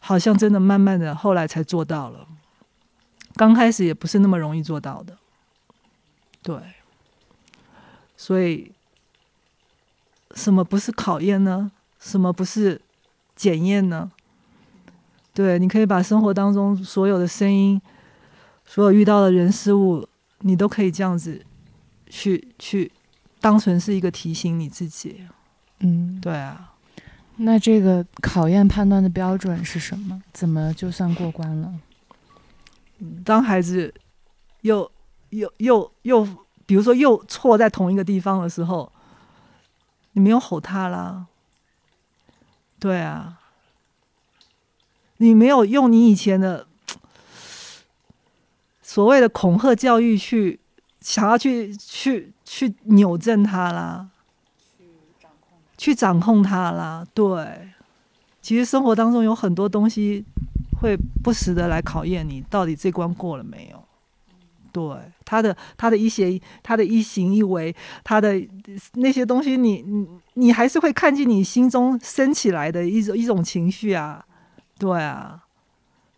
[0.00, 2.26] 好像真的慢慢的，后来才做到了。
[3.36, 5.18] 刚开始也不是那么容易做到的，
[6.42, 6.56] 对。
[8.16, 8.72] 所以，
[10.34, 11.70] 什么不是考验呢？
[12.00, 12.80] 什么不是
[13.36, 14.10] 检验呢？
[15.34, 17.78] 对，你可以把生活当中所有的声音，
[18.64, 21.44] 所有遇到的人事物，你都可以这样子
[22.08, 22.90] 去去
[23.44, 25.20] 当成是一个提醒你自己。
[25.80, 26.72] 嗯，对啊。
[27.36, 30.22] 那这个考验判断的标准是什么？
[30.32, 31.74] 怎么就算过关了？
[33.22, 33.92] 当孩子
[34.62, 34.90] 又
[35.28, 36.26] 又又又。
[36.66, 38.90] 比如说，又错在同一个地方的时候，
[40.12, 41.26] 你没有吼他啦，
[42.78, 43.38] 对啊，
[45.18, 46.66] 你没有用你以前的
[48.80, 50.58] 所谓的恐吓教育去
[51.02, 54.08] 想要去去去扭正他啦，
[55.76, 57.70] 去掌控他啦，对，
[58.40, 60.24] 其实生活当中有很多东西
[60.80, 63.82] 会不时的来考验你，到底这关过了没有。
[64.72, 64.82] 对
[65.24, 68.34] 他的他的一些他的一行一为他的
[68.94, 74.26] 那些东西，你你你还是会看见你心中升起来的一种一种情绪啊，
[74.76, 75.44] 对啊，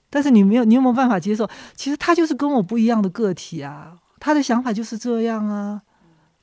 [0.09, 1.47] 但是你没有你有没有办法接受？
[1.75, 5.83] 其实他就是跟我不一样的个体啊，他的想法就是这样啊，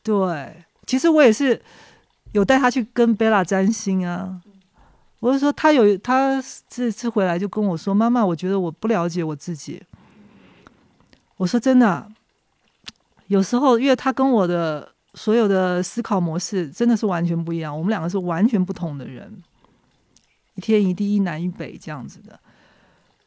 [0.04, 1.62] 对，其实我也是
[2.34, 4.42] 有带他去跟贝拉占星啊，
[5.20, 9.82] 我是说他有他这次回来就跟我说，妈妈，我觉得我不了解我自己。
[11.38, 12.12] 我说真的，
[13.28, 19.42] 有时候因为他跟我的所有的思考模式真的是完全不一样，我们两个是完全不同的人，
[20.56, 22.40] 一天一地，一南一北这样子的，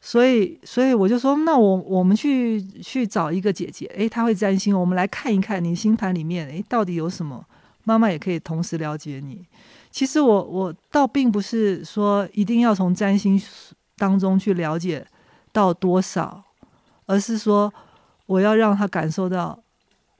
[0.09, 7.45] 所以，所以我就说，那我我们去去找一个姐姐，诶，她会占星，我们来看一看你星盘里面，诶，到底有什么？
[7.83, 9.45] 妈妈也可以同时了解你。
[9.91, 13.41] 其实我我倒并不是说一定要从占星
[13.97, 15.05] 当中去了解
[15.51, 16.43] 到多少，
[17.07, 17.73] 而是说。
[18.27, 19.57] 我要让他感受到，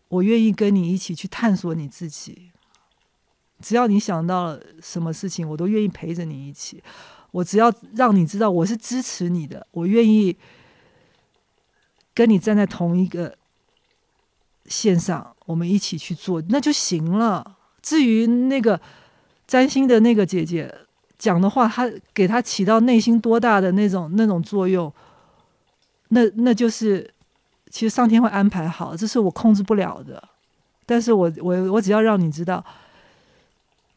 [0.07, 2.51] 我愿意跟你一起去探索你自己。
[3.61, 6.81] 只要你想到了什么事情，我都愿意陪着你一起。
[7.31, 10.35] 我只要让你知道我是支持你的，我愿意
[12.13, 13.37] 跟你站在同一个
[14.65, 17.57] 线上，我们一起去做，那就行了。
[17.81, 18.79] 至于那个
[19.45, 20.73] 占星的那个姐姐
[21.17, 24.93] 讲的话，她给她起到内心多大的那种那种作用，
[26.09, 27.13] 那那就是。
[27.69, 30.23] 其实上天会安排好，这是我控制不了的。
[30.85, 32.63] 但是我我我只要让你知道，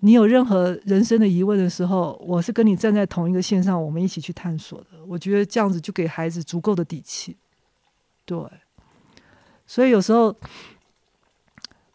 [0.00, 5.04] 你有任何人生的疑问的时候，我是跟你站在同一个线上，我们一起去探索的。
[5.06, 7.36] 我觉得这样子就给孩子足够的底气。
[8.24, 8.38] 对，
[9.66, 10.34] 所以有时候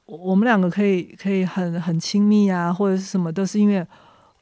[0.05, 3.85] 我们两个可以可以很很亲密啊，或者是什么，都是因为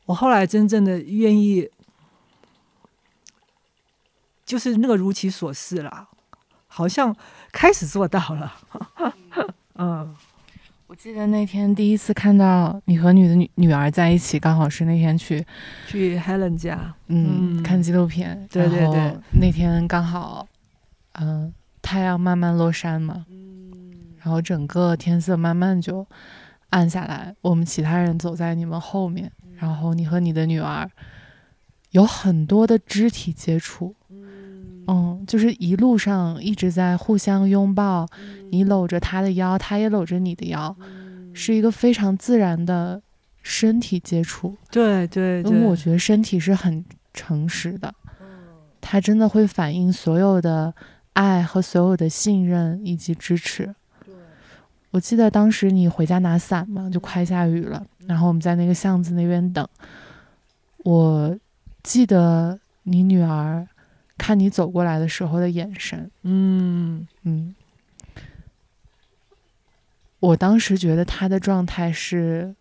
[0.06, 1.70] 我后来真正的愿意
[4.46, 6.10] 就是那个如其所示啦，
[6.68, 7.16] 好像
[7.52, 8.54] 开始做到了。
[9.76, 10.16] 嗯，
[10.94, 15.44] 我记得那天第一次看到你和你的女女儿在一起，刚好是那天去
[15.88, 18.48] 去 Helen 家，嗯，看纪录片。
[18.52, 20.48] 对对对，那天刚好，
[21.14, 23.26] 嗯，太阳慢慢落山嘛，
[24.20, 26.06] 然后整个天色慢慢就
[26.70, 27.36] 暗下来。
[27.42, 30.88] 我们其他人走在你们后面，然后你和你的女儿
[31.90, 33.96] 有很多的肢体接触。
[34.86, 38.06] 嗯，就是一路上一直在互相拥抱，
[38.52, 40.76] 你搂着他的腰，他也搂着你的腰，
[41.34, 43.02] 是一个非常自然的
[43.42, 44.58] 身体接触。
[44.70, 47.94] 对对，因为我觉得身体是很诚实的，
[48.82, 50.74] 它真的会反映所有的
[51.14, 53.74] 爱和所有的信任以及支持。
[54.92, 59.66] 我记得当时你回家拿伞嘛，就快下雨了，然后我们在那个巷子那边等。
[60.84, 61.34] 我
[61.82, 63.66] 记得你女儿。
[64.24, 67.06] 看你走过来的时候的眼神，嗯。
[67.24, 67.54] 嗯，
[70.22, 72.56] 我当时觉得他的状态是，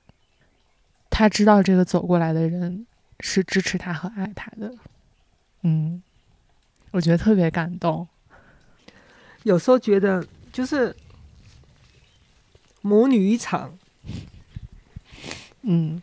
[1.09, 2.85] 他知道这个走过来的人
[3.21, 4.75] 是支持他和爱他的，
[5.63, 6.03] 嗯，
[6.91, 8.09] 我觉得特别感动。
[9.45, 10.97] 有时候觉得就是
[12.81, 13.79] 母女一场，
[15.61, 16.03] 嗯，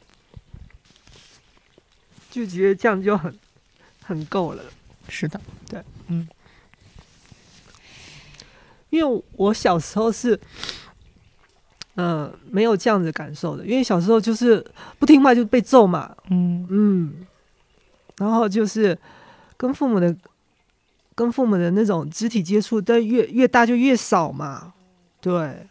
[2.32, 3.38] 就觉得这样就很
[4.02, 4.64] 很够了。
[5.10, 6.28] 是的，对，嗯，
[8.90, 10.40] 因为我小时候是，
[11.96, 14.66] 嗯，没有这样子感受的，因为小时候就是
[15.00, 16.68] 不听话就被揍嘛，嗯。
[16.70, 17.28] 嗯，
[18.18, 18.98] 然后就是
[19.58, 20.16] 跟父母的
[21.16, 24.74] 跟父母的那种肢体接触，但越越大就越少嘛，
[25.20, 25.68] 对，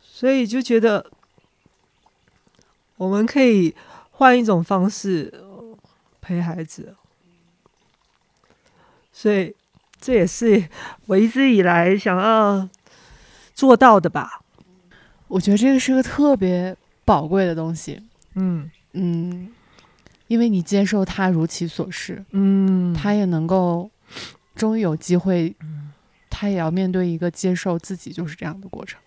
[0.00, 1.04] 所以就觉得
[2.96, 3.74] 我们可以
[4.12, 5.32] 换一种方式
[6.20, 6.94] 陪孩子。
[9.12, 9.54] 所以，
[10.00, 10.68] 这也是
[11.06, 12.68] 我一直以来想要
[13.54, 14.40] 做到的吧。
[15.28, 18.02] 我觉得这个是个特别宝贵的东西。
[18.34, 19.52] 嗯嗯，
[20.26, 23.90] 因为你接受他如其所是，嗯，他也能够
[24.54, 25.54] 终于有机会，
[26.28, 28.98] 他也要面对一个接受自己就是这样的过程。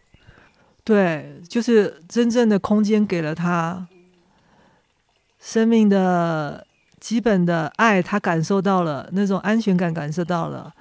[0.84, 3.88] 对，就是真正的空间给了他
[5.40, 6.65] 生命的。
[7.06, 10.74] 基本的爱，他感受到了那种安全感，感受到了。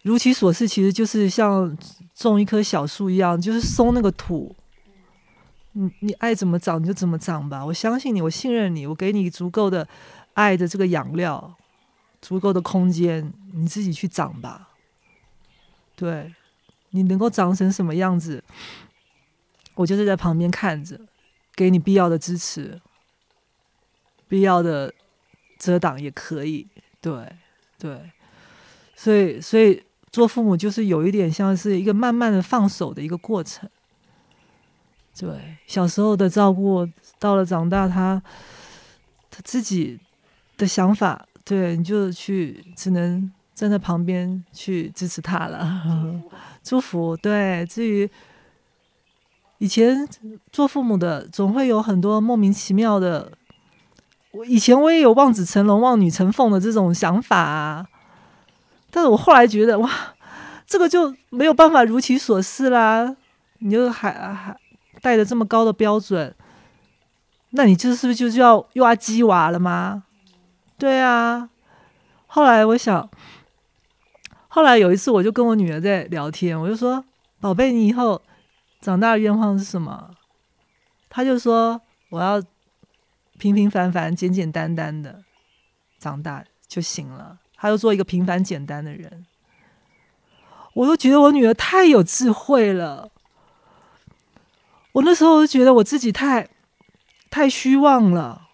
[0.00, 1.76] 如其所示，其实就是像
[2.14, 4.56] 种一棵小树一样，就是松那个土。
[5.72, 9.86] 你你爱怎么长你就怎么长吧，我相信你，我信任你，我给你足够的
[10.32, 11.54] 爱的这个养料，
[12.22, 14.70] 足够的空间，你自己去长吧。
[15.94, 16.32] 对，
[16.92, 18.42] 你能够长成什么样子，
[19.74, 20.98] 我就是在旁边看着，
[21.54, 22.80] 给你必要的支持。
[24.32, 24.90] 必要的
[25.58, 26.66] 遮挡也可以，
[27.02, 27.12] 对
[27.78, 28.10] 对，
[28.96, 33.68] 所以所以做父母就是有一点像是一个慢慢的放手的一个过程。
[35.20, 38.22] 对，小时候的照顾，到了长大，他
[39.30, 40.00] 他自己
[40.56, 46.22] 的想法，对，你就去只能站在旁边去支持他了，
[46.64, 47.14] 祝福。
[47.18, 48.10] 对，至于
[49.58, 50.08] 以前
[50.50, 53.30] 做父母的，总会有很多莫名其妙的。
[54.32, 57.86] 我以前我也有望子成龙、望女成凤的这种想法啊，
[58.90, 59.90] 但是我后来觉得哇，
[60.66, 63.14] 这个就没有办法如其所示啦。
[63.58, 64.56] 你就还还
[65.02, 66.34] 带着这么高的标准，
[67.50, 70.04] 那你就是不是就要又要鸡娃了吗？
[70.78, 71.50] 对啊。
[72.26, 73.08] 后来我想，
[74.48, 77.04] 后来有一次我就跟我女儿在聊天，我就说
[77.38, 78.20] ：“宝贝，你以后
[78.80, 80.10] 长大的愿望是什么？”
[81.10, 81.78] 她就说
[82.08, 82.42] ：“我要。”
[83.42, 85.24] 平平凡凡、简简单单的
[85.98, 87.40] 长大就行了。
[87.56, 89.26] 他又做一个平凡简单的人，
[90.74, 93.10] 我都觉得我女儿太有智慧了。
[94.92, 96.48] 我那时候就觉得我自己太
[97.30, 98.46] 太虚妄了。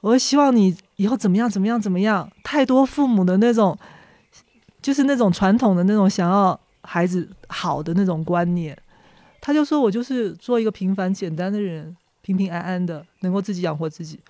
[0.00, 2.28] 我希望你以后怎么样怎么样怎么样。
[2.42, 3.78] 太多父母的那种，
[4.80, 8.76] 就是那种传统的那种想要孩子好的那种观念。
[9.40, 11.96] 他就说我就是做一个平凡简单的人。
[12.22, 14.20] 平平安安的，能够自己养活自己。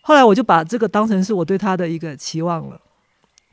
[0.00, 2.80] 后来我就把这个当成是我对他的一个期望了，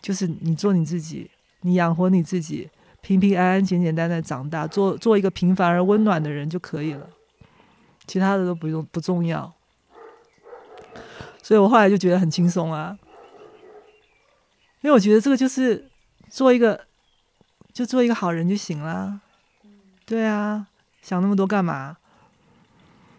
[0.01, 1.29] 就是你做你自己，
[1.61, 2.69] 你养活你自己，
[3.01, 7.09] 平平安安、简简单单长大，做做一个平凡而温暖的人就可以了，
[8.07, 9.53] 其他的都不用不重要。
[11.43, 12.97] 所以我后来就觉得很轻松啊，
[14.81, 15.89] 因为我觉得这个就是
[16.29, 16.85] 做一个，
[17.73, 19.21] 就做一个好人就行了。
[20.05, 20.67] 对啊，
[21.01, 21.97] 想那么多干嘛？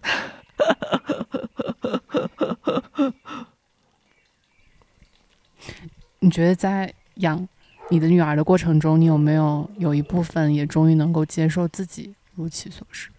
[6.21, 7.47] 你觉得在养
[7.91, 13.11] 你的女儿的过程中，你有没有有一部分也终于能够接受自己如其所是？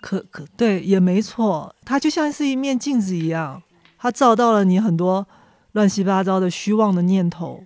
[0.00, 3.62] 可可对，也没错，它就像是一面镜子一样，
[3.98, 5.26] 它照到了你很多
[5.72, 7.64] 乱七八糟的虚妄的念头，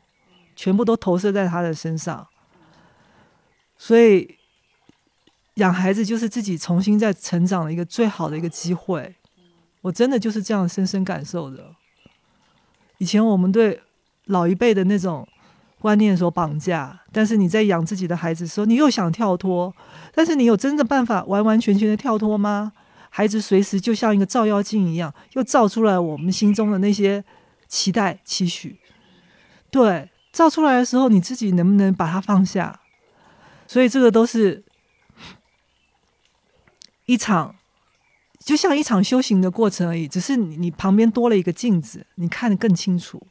[0.56, 2.26] 全部都投射在他的身上。
[3.76, 4.38] 所以
[5.54, 9.16] 养孩子就是自己重新再成长的一个最好的一个机会。
[9.82, 11.74] 我真的就是这样深深感受的。
[12.98, 13.80] 以前我们对
[14.26, 15.26] 老一辈的那种
[15.80, 19.74] 观念所绑架，但是你在养自己的孩子的时候，你又想跳脱，
[20.14, 22.72] 但是你有真的办法完完全全的跳脱吗？
[23.08, 27.24] 孩子随时就像一个照妖镜一样，又照出来我们心中的那些
[27.66, 28.78] 期待期许。
[29.70, 32.80] 对，照出来的时候，你自己能不能把它放下？
[33.66, 34.62] 所以这个都是
[37.10, 37.56] 一场。
[38.42, 43.26] 就像一场修行的过程而已，只是你旁边多了一个镜子，你看得更清楚。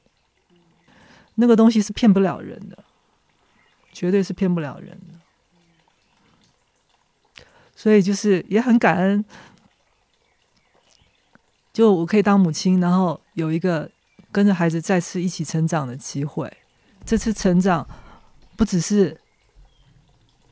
[1.34, 2.84] 那个东西是骗不了人的，
[3.92, 5.20] 绝对是骗不了人的。
[7.76, 9.26] 所以就是也很感恩，
[11.74, 13.90] 就我可以当母亲，然后有一个
[14.32, 16.56] 跟着孩子再次一起成长的机会。
[17.04, 17.88] 这次成长
[18.56, 19.20] 不只是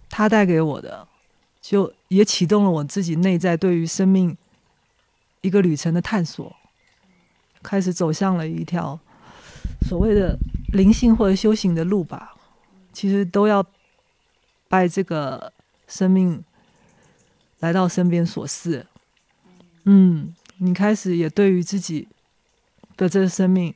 [0.09, 1.07] 他带给我的，
[1.61, 4.37] 就也启动了我自己内在对于生命。
[5.41, 6.53] 一个旅程的探索，
[7.61, 8.99] 开始走向了一条
[9.87, 10.35] 所谓的
[10.73, 12.35] 灵性或者修行的路吧。
[12.91, 13.65] 其实都要
[14.67, 15.53] 拜这个
[15.87, 16.43] 生命
[17.59, 18.85] 来到身边所赐。
[19.83, 22.07] 嗯，你开始也对于自己
[22.97, 23.73] 的这个生命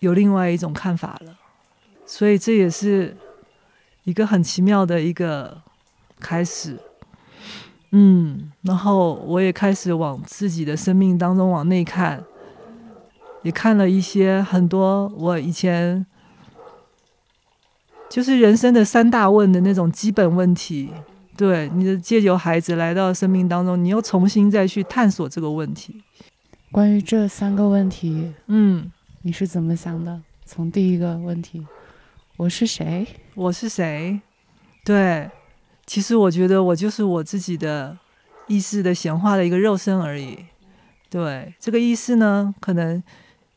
[0.00, 1.36] 有另外一种看法了。
[2.06, 3.16] 所以这也是
[4.04, 5.62] 一个很奇妙的一个
[6.20, 6.78] 开始。
[7.96, 12.24] 嗯，然后我也开始往自己的生命当中往内看，
[13.42, 16.04] 也看了一些很多我以前
[18.10, 20.90] 就是人生的三大问的那种基本问题。
[21.36, 26.02] 对，你的借由孩子来到生命当中，你又重新再去探索这个问题。
[26.72, 28.90] 关于这三个问题，嗯，
[29.22, 30.20] 你是怎么想的？
[30.44, 31.64] 从第一个问题，
[32.36, 33.06] 我是谁？
[33.36, 34.20] 我是谁？
[34.84, 35.30] 对。
[35.86, 37.96] 其实我觉得我就是我自己的
[38.46, 40.38] 意识的显化的一个肉身而已。
[41.10, 43.02] 对这个意识呢，可能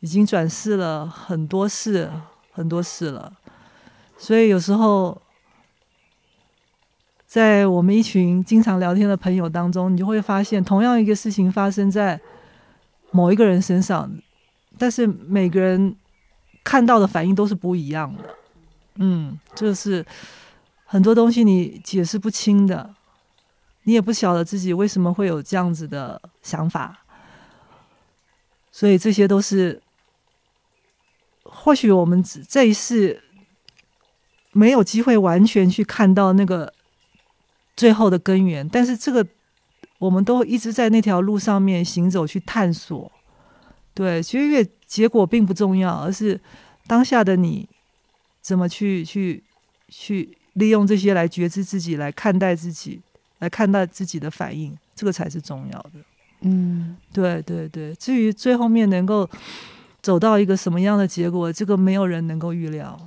[0.01, 2.11] 已经转世了很多世、
[2.51, 3.34] 很多世了。
[4.17, 5.19] 所以有时候，
[7.25, 12.19] 在我们一群经常聊天的朋友当中，你就会发现，同样一个事情发生在
[13.11, 14.11] 某一个人身上，
[14.78, 15.95] 但是每个人
[16.63, 18.23] 看到的反应都是不一样的。
[18.95, 20.05] 嗯，这是。
[20.89, 22.95] 很多东西你解释不清的，
[23.83, 27.03] 你也不晓得自己为什么会有这样子的想法，
[28.71, 29.81] 所以这些都是
[31.43, 33.21] 或许我们这一世
[34.53, 36.73] 没有机会完全去看到那个
[37.75, 39.27] 最后的根源，但是这个
[39.99, 43.11] 我们都一直在那条路上面行走去探索。
[43.93, 46.39] 对，其实越结果并不重要，而是
[46.88, 47.67] 当下的你
[48.39, 49.43] 怎么去去
[49.89, 50.36] 去。
[50.57, 52.99] 利用这些来觉知自己，来看待自己，
[53.39, 55.91] 来看待自己的反应，这个才是重要的。
[56.41, 57.93] 嗯，对对对。
[57.95, 59.29] 至于最后面能够
[60.01, 62.97] 走到一个什么样的结果，这个没有人能够预料。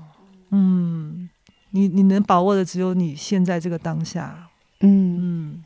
[0.51, 1.29] 嗯，
[1.71, 4.49] 你你能把握的只有你现在这个当下。
[4.81, 5.65] 嗯嗯。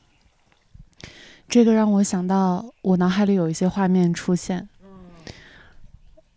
[1.47, 4.69] 这个让我想到，我脑海里有一些画面出现。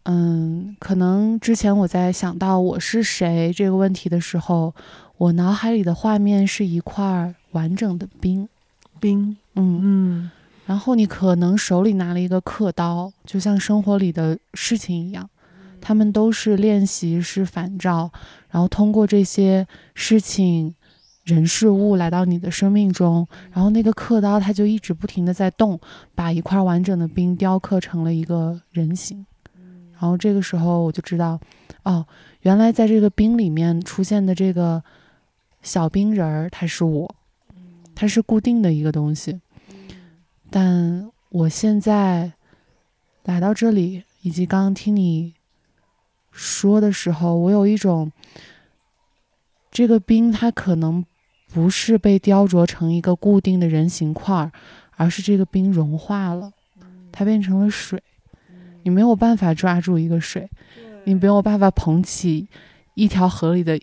[0.04, 4.76] 嗯，可能之前我在想到我是谁这个问题的时候。
[5.18, 8.48] 我脑海里的画面是一块完整的冰，
[9.00, 10.32] 冰，嗯嗯，
[10.68, 15.28] 然后你可能手里拿了一个刻刀，就像生活里的事情一样，
[15.82, 18.12] 他们都是练习，是反照，
[18.52, 19.66] 然后通过这些
[19.96, 20.76] 事情、
[21.24, 25.80] 人事物来到你的生命中，然后那个刻刀它就一直不停的在动，
[26.14, 29.26] 把一块完整的冰雕刻成了一个人形，
[29.94, 31.40] 然后这个时候我就知道，
[31.82, 32.06] 哦，
[32.42, 34.84] 原来在这个冰里面出现的这个。
[35.68, 37.14] 小冰人儿，他是我，
[37.94, 39.42] 他是固定的一个东西。
[40.50, 42.32] 但我现在
[43.26, 45.34] 来到这里，以及刚刚听你
[46.32, 48.10] 说的时候，我有一种，
[49.70, 51.06] 这个冰它可能
[51.50, 54.54] 不是被雕琢成一个固定的人形块儿，
[54.96, 56.54] 而是这个冰融化了，
[57.12, 58.02] 它变成了水。
[58.84, 60.50] 你没有办法抓住一个水，
[61.04, 62.48] 你没有办法捧起
[62.94, 63.78] 一条河里的。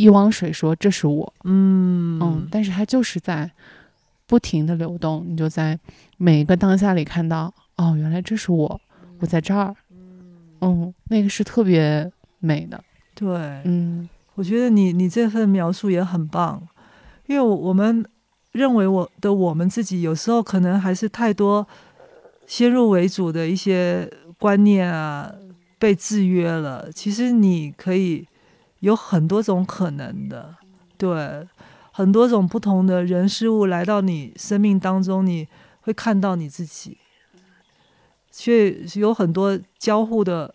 [0.00, 3.50] 一汪水说：“这是我。”嗯嗯，但是它就是在
[4.26, 5.78] 不停的流动，你就在
[6.16, 8.80] 每一个当下里看到，哦，原来这是我，
[9.18, 9.76] 我在这儿。
[10.62, 12.82] 嗯，那个是特别美的。
[13.14, 13.28] 对，
[13.64, 16.66] 嗯我觉得你你这份描述也很棒，
[17.26, 18.02] 因为我们
[18.52, 21.66] 认为我的我们自己有时候可能还是太多
[22.46, 25.30] 先入为主的一些观念啊，
[25.78, 26.90] 被制约了。
[26.90, 28.26] 其实你可以
[28.80, 30.56] 有很多种可能的，
[30.98, 31.48] 对，
[31.92, 35.48] 很多种不同的人事物来到你生命当中，你
[35.80, 36.98] 会看到你自己，
[38.30, 40.54] 所以有很多交互的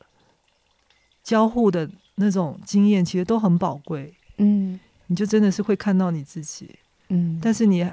[1.23, 4.13] 交互的那种经验，其实都很宝贵。
[4.37, 4.79] 嗯。
[5.07, 7.87] 你就真的是会看到你自己，嗯，但是你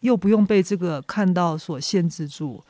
[0.00, 2.60] 又不用被这个看到所限制住，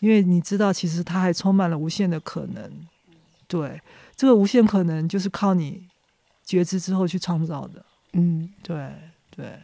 [0.00, 2.72] 因为你知道，其实它还充满了无限的可能。
[3.46, 3.82] 对，
[4.16, 5.86] 这个无限可能就是靠你
[6.48, 7.84] 觉知之后去创造的。
[8.14, 8.90] 嗯对
[9.30, 9.60] 对，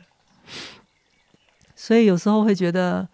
[1.75, 3.09] 所以有时候会觉得，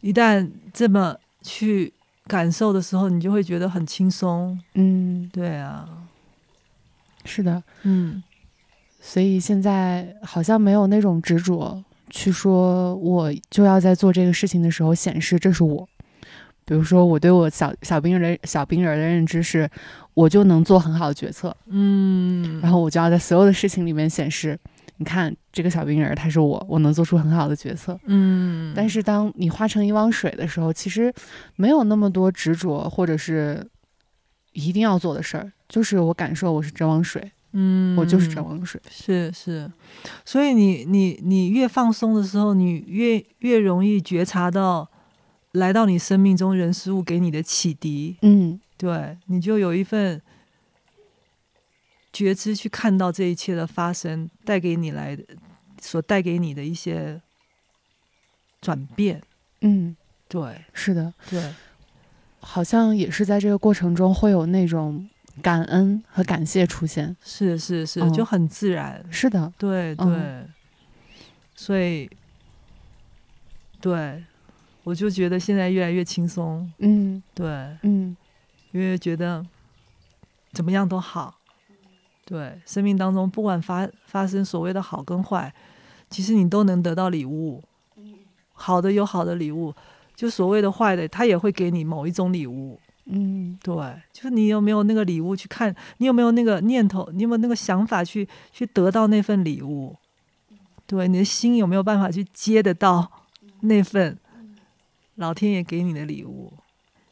[0.00, 1.92] 一旦这么去
[2.26, 4.60] 感受的时候，你就会觉得很轻松。
[4.74, 5.88] 嗯，对啊，
[7.24, 7.62] 是的。
[7.82, 8.20] 嗯
[9.00, 15.88] 所以现在好像没有那种执着，去说我就要在做这个事情的时候显示这是我。
[16.70, 19.68] 比如说，我对我小小冰人小冰人的认知是，
[20.14, 24.56] 我就能做很好的决策，嗯，然后我就要在所有的事情里面显示，
[24.98, 27.98] 你看这个小冰人他是我，我能做出很好的决策。
[28.04, 31.12] 嗯，但是当你化成一汪水的时候，其实
[31.56, 33.68] 没有那么多执着，或者是
[34.52, 38.80] 一定要做的事儿，就是我感受我是这汪水，嗯，我就是这汪水。
[38.88, 39.68] 是是，
[40.24, 44.88] 所以你你你越放松的时候，你越越容易觉察到
[45.52, 48.60] 来到你生命中人事物给你的启迪，嗯。
[48.76, 50.22] 对，你就有一份
[52.12, 55.22] 觉知去看到这一切的发生带给你来的
[55.80, 57.20] 所带给你的一些
[58.62, 59.22] 转变，
[59.60, 59.94] 嗯，
[60.28, 60.64] 对。
[60.72, 61.12] 是的。
[61.28, 61.52] 对，
[62.40, 65.06] 好像也是在这个过程中会有那种
[65.42, 67.14] 感恩和感谢出现。
[67.22, 68.10] 是是是，嗯。
[68.14, 70.48] 就很自然，是的，对对，嗯
[71.54, 72.08] 所以
[73.78, 74.24] 对
[74.84, 77.46] 我就觉得现在越来越轻松，嗯对，
[77.82, 78.16] 嗯
[78.72, 79.44] 因为觉得
[80.52, 81.36] 怎么样都好。
[82.24, 85.52] 对，生命当中不管发发生所谓的好跟坏，
[86.08, 87.62] 其实你都能得到礼物。
[88.52, 89.74] 好的有好的礼物，
[90.14, 92.78] 就所谓的坏的，他也会给你某一种礼物。
[93.06, 93.74] 嗯对，
[94.12, 99.96] 就是你有没有那个礼物去看，你有没有那个念头，你有没有那个想法去去得到那份礼物？
[100.86, 103.10] 对，你的心有没有办法去接得到
[103.62, 104.16] 那份
[105.16, 106.52] 老天爷给你的礼物？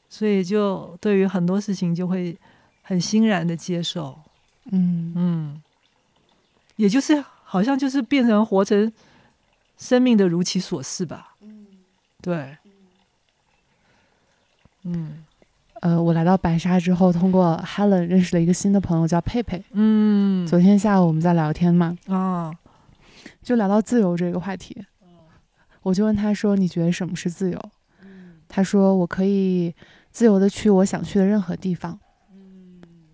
[0.09, 2.37] 所以就对于很多事情就会
[2.83, 4.19] 很欣然的接受，
[4.73, 5.13] 嗯。
[5.15, 5.63] 嗯，
[6.77, 8.91] 也就是好像就是变成活成
[9.77, 11.35] 生命的如其所是吧？
[12.23, 12.57] 对，
[14.85, 15.25] 嗯。
[15.81, 19.63] 呃，我来到白沙之后，通过 Helen 认识了一个新的朋友，叫佩佩。
[19.73, 20.45] 嗯。
[20.47, 22.53] 昨天下午我们在聊天嘛，啊。
[23.43, 24.85] 就聊到自由这个话题，
[25.83, 27.71] 我就问他说：“你觉得什么是自由？”
[28.49, 29.75] 他说：“我可以
[30.11, 31.99] 自由的去我想去的任何地方。”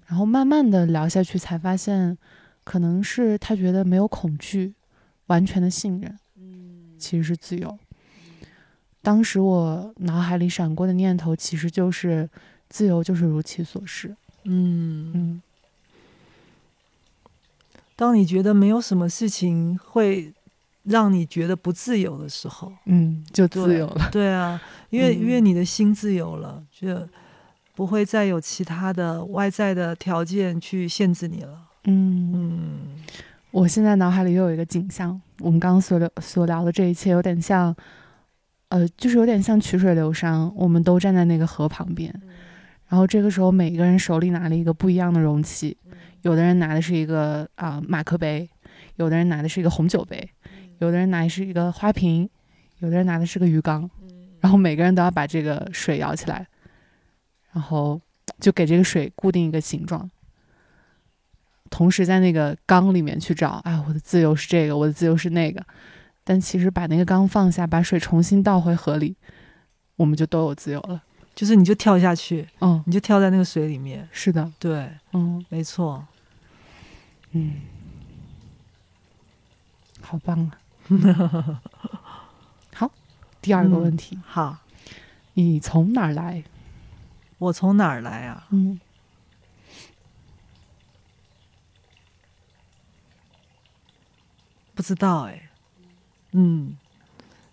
[0.06, 2.16] 然后慢慢的聊下去，才发现，
[2.62, 4.74] 可能是他觉得没有恐惧，
[5.26, 6.18] 完全的信任，
[6.98, 7.78] 其实是自由。
[9.02, 12.28] 当时我脑海里闪过的念头，其实就是
[12.68, 14.14] 自由就是如其所是。
[14.44, 15.12] 嗯。
[15.14, 15.42] 嗯
[17.96, 20.34] 当你觉得没有什么事情会
[20.82, 24.08] 让你觉得不自由的时候，嗯，就自由了。
[24.10, 24.60] 对啊，
[24.90, 27.08] 因为、嗯因为你的心自由了，就
[27.74, 31.58] 不会再有其他的外在的条件去限制你了。
[31.84, 32.80] 嗯，嗯。
[33.50, 37.72] 我现在脑海里又有一个景象，我们刚刚所聊所聊的这一切，有点像，
[38.68, 42.12] 呃，就是有点像曲水流觞，我们都站在那个河旁边，
[42.88, 45.76] 然后这个时候每个人手里拿了一个不一样的容器，
[46.22, 48.50] 有的人拿的是一个啊、马克杯，
[48.96, 50.28] 有的人拿的是一个红酒杯，
[50.78, 52.28] 有的人拿的是一个花瓶，
[52.80, 53.88] 有的人拿的是个鱼缸，
[54.44, 56.46] 然后每个人都要把这个水舀起来，
[57.52, 57.98] 然后
[58.38, 60.10] 就给这个水固定一个形状。
[61.70, 65.64] 同时在那个缸里面去找，哎，我的自由是这个，我的自由是那个。
[66.24, 69.16] 但其实把那个缸放下，把水重新倒回河里，
[69.96, 71.02] 我们就都有自由了。
[71.34, 74.06] 就是你就跳下去，嗯，你就跳在那个水里面。
[74.12, 76.06] 是的，对，嗯没错。
[77.30, 77.62] 嗯，
[80.02, 80.58] 好棒啊！
[83.44, 84.56] 好，第二个问题，好，
[85.34, 86.42] 你从哪儿来？
[87.36, 88.46] 我从哪儿来啊？
[88.50, 88.80] 嗯
[94.74, 95.50] 不知道哎、
[96.32, 96.76] 嗯，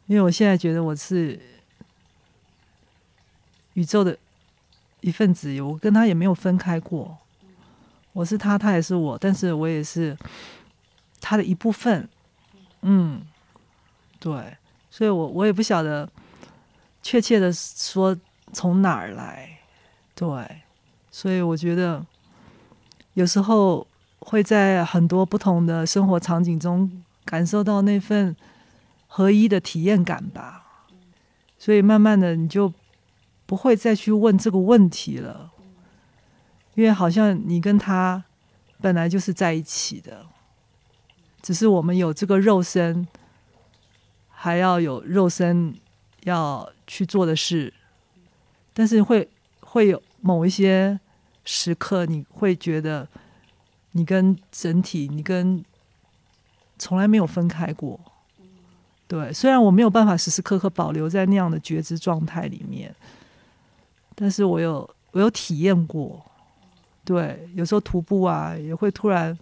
[0.08, 1.40] 因为我现在觉得我是
[3.74, 4.18] 宇宙的
[5.02, 7.18] 一份子，我跟他也没有分开过。
[8.14, 10.18] 我是他，他也是我，但是我也是
[11.20, 12.10] 他的一部分。
[12.82, 13.22] 嗯，
[14.20, 14.58] 对，
[14.92, 16.08] 所以我我也不晓得
[17.02, 18.16] 确切的说
[18.54, 19.58] 从哪儿来。
[20.14, 20.28] 对，
[21.10, 22.06] 所以我觉得
[23.14, 23.88] 有时候
[24.20, 28.36] 会在很多不同的生活场景中感受到那份
[29.08, 30.60] 合一的体验感吧。
[31.58, 32.74] 所以慢慢的你就
[33.46, 35.52] 不会再去问这个问题了，
[36.76, 38.24] 因为好像你跟他
[38.82, 40.26] 本来就是在一起的，
[41.42, 43.08] 只是我们有这个肉身，
[44.42, 45.76] 还要有肉身
[46.24, 47.72] 要去做的事，
[48.74, 49.30] 但是会
[49.60, 50.02] 会有。
[50.24, 51.00] 某一些
[51.46, 53.08] 时刻，你会觉得
[53.94, 55.66] 你跟整体，你跟
[56.78, 58.00] 从来没有分开过。
[59.08, 62.96] 对，虽然我没有办法时时刻刻保留在那样的觉知状态里面，
[64.14, 66.24] 但是我有我有体验过。
[67.04, 69.36] 对，有时候徒步啊，也会突然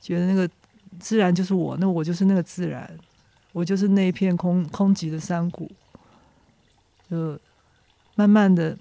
[0.00, 0.50] 觉得那个
[0.98, 2.98] 自然就是我，那我就是那个自然，
[3.52, 5.70] 我就是那一片空空寂的山谷，
[7.10, 7.38] 就
[8.14, 8.78] 慢慢的。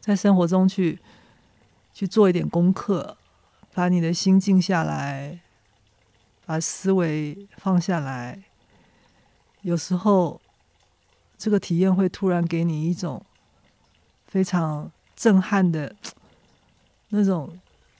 [0.00, 0.98] 在生活中去
[1.94, 3.16] 去做一点功课，
[3.72, 5.38] 把你的心静下来，
[6.44, 8.42] 把思维放下来。
[9.60, 10.40] 有时候，
[11.38, 13.24] 这个体验会突然给你一种
[14.26, 15.94] 非常震撼的
[17.10, 17.56] 那种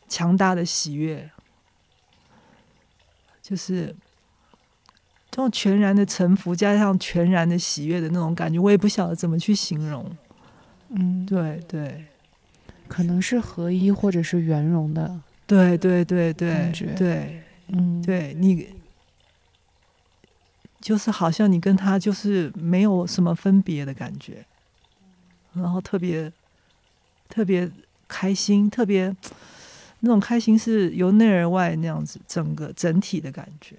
[0.08, 1.30] 强大的喜悦，
[3.40, 3.94] 就是
[5.32, 10.04] 这种全然的臣服，加上全然的喜悦的那种感觉，我也不晓得怎么去形容。
[10.90, 12.04] 嗯，对对，
[12.86, 18.68] 可能是合一或者是圆融的，对对对对，对，嗯，对你，
[20.82, 24.44] 就是好像你跟他就是没有什么分别的感觉，
[25.54, 26.30] 然后特别
[27.30, 27.70] 特别
[28.06, 29.16] 开心，特别
[30.00, 33.76] 那种开心是由内而外那样子，整个整体的感觉，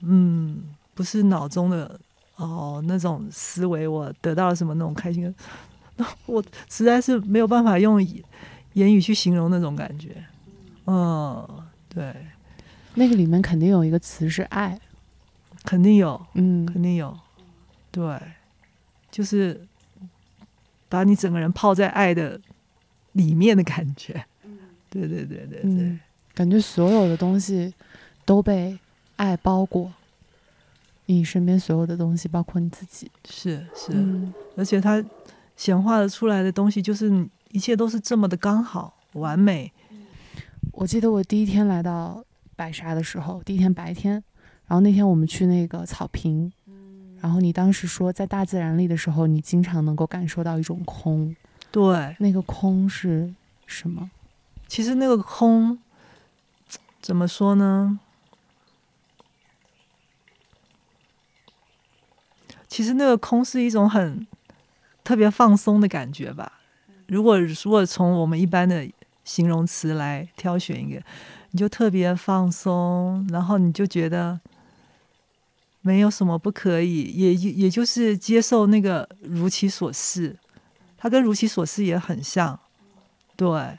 [0.00, 0.64] 嗯，
[1.00, 1.98] 不是脑中的
[2.36, 5.34] 哦那种思维，我得到了什么那种开心。
[6.26, 7.98] 我实在是没有办法用
[8.74, 10.22] 言语去形容那种感觉。
[10.84, 11.48] 嗯，
[11.88, 12.14] 对，
[12.96, 14.78] 那个里面肯定有一个词是爱，
[15.64, 17.18] 肯定有，嗯，肯定有，
[17.90, 18.20] 对，
[19.10, 19.66] 就是
[20.90, 22.38] 把你整个人泡在爱的
[23.12, 24.22] 里面的感觉。
[24.90, 25.98] 对对对对对，
[26.34, 27.72] 感觉所有的东西
[28.26, 28.78] 都被
[29.16, 29.90] 爱包裹，
[31.14, 33.92] 你身边所有的东西，包括你自己，是是，
[34.56, 35.04] 而且它。
[35.56, 39.70] 显化的出来的东西，就是一切都是这么的刚好完美。
[40.72, 42.24] 我记得我第一天来到
[42.56, 44.14] 白沙的时候，第一天白天，
[44.66, 46.50] 然后那天我们去那个草坪，
[47.20, 51.36] 然后你当时说在大自然里的时候，你经常能够感受到一种空。
[51.70, 53.30] 对，那个空是
[53.66, 54.10] 什么？
[54.66, 55.78] 其实那个空
[57.02, 58.00] 怎么说呢？
[62.70, 64.26] 其实那个空是一种很。
[65.02, 66.60] 特别放松的感觉吧。
[67.08, 68.86] 如果如果从我们一般的
[69.24, 71.02] 形容词来挑选一个，
[71.50, 74.38] 你就特别放松，然后你就觉得
[75.80, 80.36] 没有什么不可以，也也就是接受那个如其所是。
[80.98, 82.60] 它跟如其所是也很像。
[83.36, 83.78] 对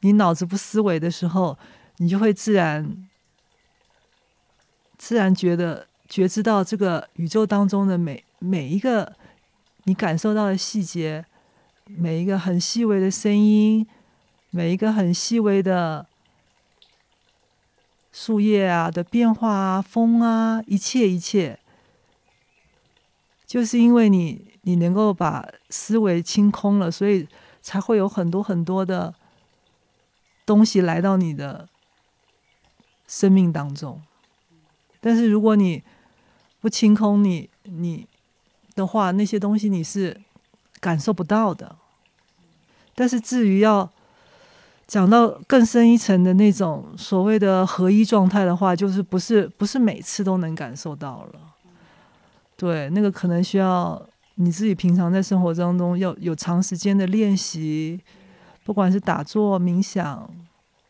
[0.00, 1.56] 你脑子不思维的时候，
[1.98, 3.06] 你就会自然
[4.96, 9.16] 自然觉得觉知到这个宇宙当中的每每一个。
[9.86, 11.26] 你感受到的细节，
[11.84, 13.86] 每一个很细微的声音，
[14.48, 16.06] 每一个很细微的
[18.10, 21.58] 树叶啊的变化啊，风啊，一切一切，
[23.44, 27.28] 就是因为你你能够把思维清空了，所以
[27.60, 29.14] 才会有很多很多的
[30.46, 31.68] 东西来到你的
[33.06, 34.00] 生命当中。
[35.02, 35.82] 但是如果你
[36.64, 38.06] 不清空，你你。
[38.74, 40.20] 的话，那些东西你是
[40.80, 41.76] 感受不到的。
[42.92, 43.88] 但是至于要
[44.84, 51.40] 讲到更深一层的那种所谓的合一状态的话，就是不是不是每次都能感受到了。
[52.56, 54.04] 对，那个可能需要
[54.34, 58.00] 你自己平常在生活当中要有长时间的练习，
[58.64, 60.28] 不管是打坐、冥想，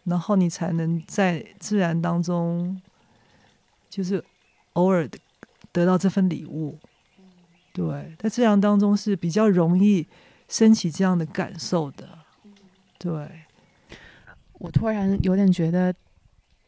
[0.04, 2.80] 然后你才能在自然当中，
[3.90, 4.24] 就是
[4.72, 5.06] 偶尔
[5.74, 6.78] 得到这份礼物。
[7.72, 10.06] 对，在自然当中是比较容易
[10.48, 12.08] 升起这样的感受的。
[12.96, 13.28] 对，
[14.54, 15.92] 我突然有点觉得，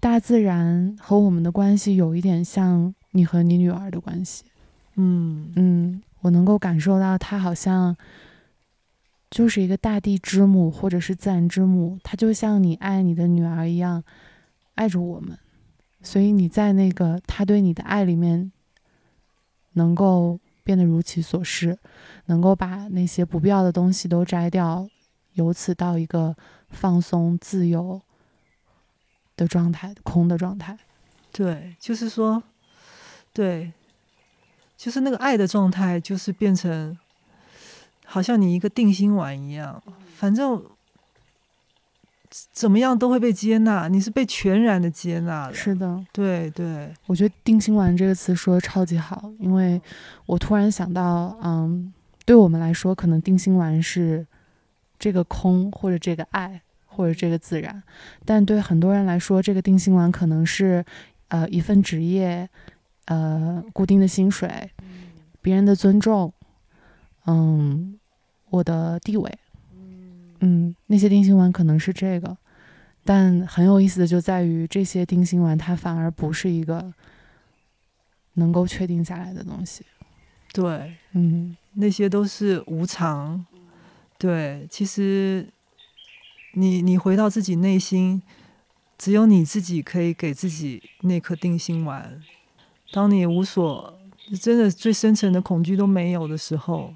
[0.00, 4.44] 大自然和我们的关系有一点像你和你女儿的关系。
[4.96, 7.96] 嗯嗯，我能够感受到，她好像
[9.30, 14.02] 就是一个大地之母，或者是自然之母，它就像你爱你的女儿一样
[14.74, 15.38] 爱着我们。
[16.02, 18.52] 所以你在那个他对你的爱里面，
[19.77, 21.79] 能够变得如其所示，
[22.27, 24.87] 能够把那些不必要的东西都摘掉，
[25.33, 26.37] 由此到一个
[26.68, 28.03] 放松、自由
[29.37, 30.77] 的状态，空的状态。
[31.33, 32.43] 对，就是说，
[33.33, 33.72] 对，
[34.77, 36.99] 就是那个爱的状态，就是变成
[38.05, 39.83] 好像你一个定心丸一样，
[40.16, 40.62] 反正。
[42.53, 45.55] 怎么样都会被接纳，你是被全然的接纳的。
[45.55, 49.80] 是的，对对，我觉得“定心丸”这个词说的超级好，因为
[50.26, 51.93] 我突然想到，嗯，
[52.24, 54.26] 对我们来说，可能定心丸是
[54.99, 57.82] 这个空，或者这个爱，或者这个自然；
[58.24, 60.84] 但对很多人来说，这个定心丸可能是
[61.28, 62.49] 呃一份职业，
[63.07, 64.70] 呃固定的薪水，
[65.41, 66.32] 别人的尊重，
[67.26, 67.99] 嗯，
[68.51, 69.39] 我的地位。
[70.41, 72.37] 嗯，那些定心丸可能是这个，
[73.05, 76.93] 但很有意思的就在于这些定心丸，它反而不是一个
[78.34, 79.84] 能够确定下来的东西。
[80.53, 83.45] 对，嗯，那些都是无常。
[84.18, 85.47] 对，其实
[86.55, 88.22] 你你回到自己内心，
[88.99, 92.20] 只有你自己可以给自己那颗定心丸。
[92.93, 93.99] 当你无所
[94.41, 96.93] 真的最深层的恐惧都没有的时候，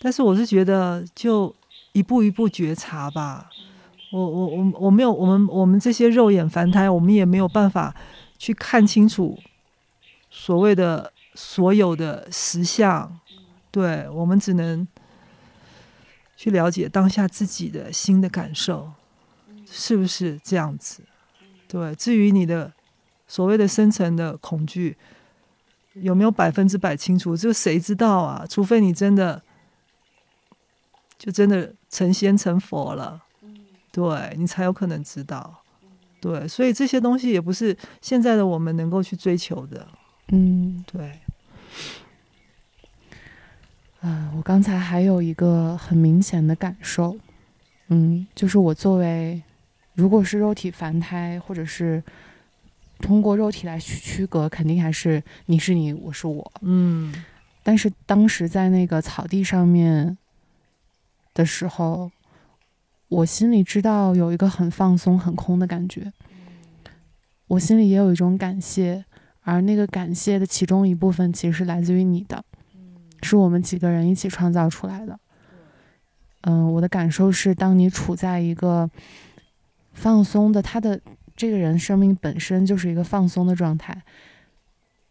[0.00, 1.54] 但是我是觉得就。
[1.94, 3.48] 一步一步觉察吧，
[4.10, 7.94] 我我我我没有，我们我们这些肉眼凡胎，我们也没有办法
[8.36, 9.38] 去看清楚
[10.28, 13.20] 所谓的所有的实相，
[13.70, 14.84] 对我们只能
[16.36, 18.90] 去了解当下自己的心的感受，
[19.64, 21.04] 是不是这样子？
[21.68, 22.72] 对，至于你的
[23.28, 24.96] 所谓的深层的恐惧
[25.92, 28.44] 有没有百分之百清楚，这谁知道啊？
[28.50, 29.40] 除非你真的。
[31.16, 33.22] 就真的成仙成佛了，
[33.92, 35.62] 对你才有可能知道，
[36.20, 39.86] 对，所以这些东西也不是现在的我们能够去追求的，
[40.28, 41.18] 嗯，对。
[44.02, 47.16] 嗯，我刚才还有一个很明显的感受，
[47.88, 49.42] 嗯，就是我作为，
[49.94, 52.02] 如果是肉体凡胎，或者是
[52.98, 57.14] 通过肉体来区区隔，肯定还是你是你，我是我，嗯，
[57.62, 60.18] 但是当时在那个草地上面。
[61.34, 62.10] 的时候，
[63.08, 66.12] 我心里知道有一个很放松、很空的感觉。
[67.48, 69.04] 我心里也有一种感谢，
[69.42, 72.42] 而那个感谢的其中一部分其实是来自于你的，
[73.22, 75.18] 是我们几个人一起创造出来的。
[76.42, 78.90] 嗯，我的感受是，当你处在一个
[79.92, 81.00] 放松的，他的
[81.36, 84.02] 这个人生命本身就是一个放松的状态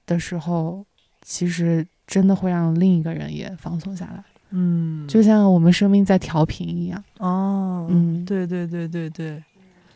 [0.05, 0.86] 的时候，
[1.21, 4.24] 其实真的会让另一个人也放松下来。
[4.56, 7.88] 嗯，就像我们生命在调频一样哦。
[7.89, 9.43] 嗯，对对对对对，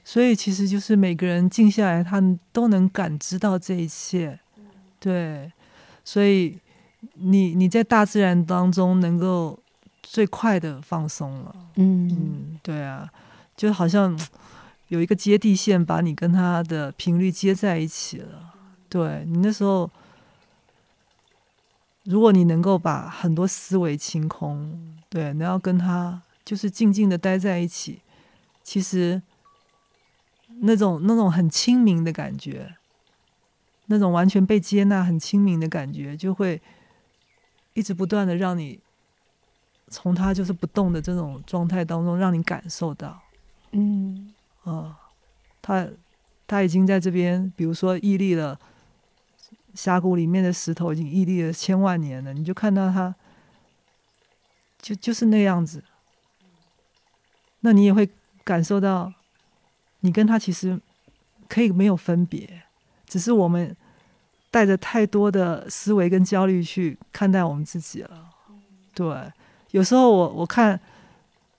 [0.04, 2.20] 所以其实就是每个人静下来，他
[2.52, 4.40] 都能感知到这一切。
[5.00, 5.52] 对，
[6.04, 6.58] 所以
[7.14, 9.60] 你你在大自然当中能够
[10.02, 11.56] 最快的放松了。
[11.76, 13.08] 嗯嗯，对啊，
[13.56, 14.20] 就好像
[14.88, 18.54] 有一个接地线把你跟他的频率接在一起了。
[18.90, 19.88] 对你那时候。
[22.10, 28.00] 如果你能够把很多思维清空，对，你要跟他就是静静的待在一起，
[28.64, 29.22] 其实
[30.62, 32.78] 那种那种很清明的感觉，
[33.88, 36.62] 那种完全被接纳、很清明的感觉，就会
[37.74, 38.80] 一直不断的让你
[39.90, 43.22] 从他就是不动的这种状态当中，让你感受到，
[43.72, 44.34] 嗯，
[44.64, 44.98] 啊，
[45.62, 45.86] 他
[46.48, 48.58] 他已经在这边，比如说屹立了。
[49.78, 53.14] 峡谷里面的石头已经屹立了千万年了，你就看到它，
[54.82, 55.84] 就就是那样子。
[57.60, 58.10] 那你也会
[58.44, 59.14] 感受到，
[60.00, 60.80] 你跟他其实
[61.48, 62.64] 可以没有分别，
[63.06, 63.78] 只是我们
[64.50, 68.26] 带着太多的思维跟焦虑去看待我们自己了。
[68.96, 69.32] 对，
[69.72, 70.80] 有时候我我看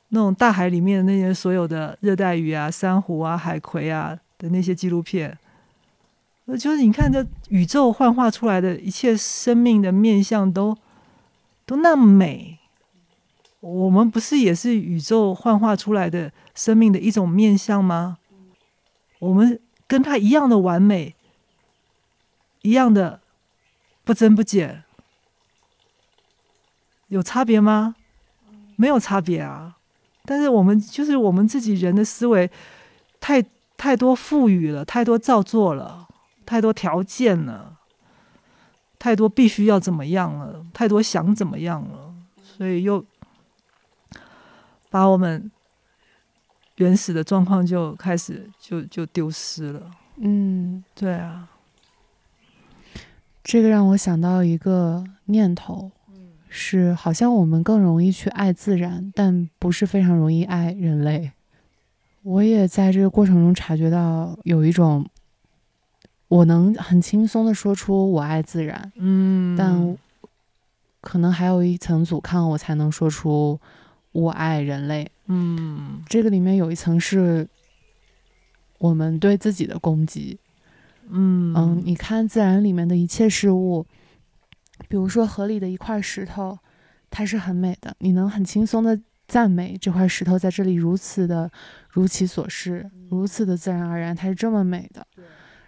[0.08, 5.38] 那种大海里面的那些所有的热带鱼啊、珊瑚啊、海葵啊的那些纪录片。
[6.56, 10.76] 就是你看，这宇宙幻化出来的一切生命的面相都
[11.66, 12.58] 都那么美，
[13.60, 18.16] 我们不是也是宇宙幻化出来的生命的一种面相吗？
[19.18, 21.14] 我们跟他一样的完美，
[22.62, 23.20] 一样的
[24.04, 24.84] 不增不减，
[27.08, 27.94] 有差别吗？
[28.76, 29.76] 没有差别啊。
[30.24, 32.50] 但是我们就是我们自己人的思维
[33.20, 33.44] 太
[33.76, 36.07] 太多赋予了，太多造作了。
[36.48, 37.76] 太多条件了，
[38.98, 43.04] 太多必须要怎么样了，太多想怎么样了，所以又
[44.88, 45.50] 把我们
[46.76, 49.90] 原始的状况就开始就就丢失了。
[50.16, 51.50] 嗯，对啊，
[53.44, 55.90] 这个让我想到一个念头，
[56.48, 61.30] 是好像我们更容易去爱自然，但不是非常容易爱人类。
[62.22, 65.06] 我也在这个过程中察觉到有一种，
[66.28, 69.96] 我能很轻松的说出我爱自然，嗯，但
[71.00, 73.58] 可能还有一层阻抗，我才能说出
[74.12, 75.10] 我爱人类。
[75.26, 77.46] 嗯这个里面有一层是
[78.78, 80.38] 我们对自己的攻击。
[81.10, 83.86] 嗯嗯，你看自然里面的一切事物，
[84.88, 86.58] 比如说河里的一块石头，
[87.10, 91.50] 它是很美的，你能很轻松的赞美这块石头在这里如此的
[91.88, 95.06] 如其所示，如此的自然而然，它是这么美的。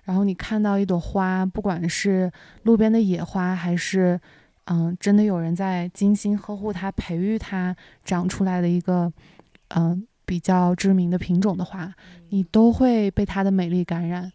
[0.04, 2.30] 然后你看到一朵花，不管是
[2.62, 4.20] 路边的野花，还是
[4.64, 7.74] 嗯，真的有人在精心呵护它、培育它
[8.04, 9.12] 长出来的一个
[9.68, 11.92] 嗯比较知名的品种的花，
[12.28, 14.32] 你都会被它的美丽感染。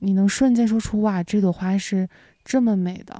[0.00, 2.08] 你能瞬间说出哇，这朵花是
[2.42, 3.14] 这么美的。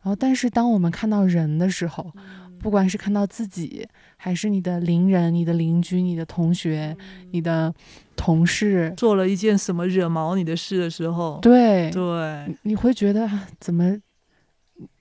[0.00, 2.12] 然后，但是当我们看到人的时候，
[2.60, 3.86] 不管是看到自己，
[4.16, 6.96] 还是你的邻人、你的邻居、你的同学、
[7.30, 7.72] 你的
[8.16, 13.96] 同事，做了一件什么惹毛你的事的时候，对，对，你会觉得啊怎么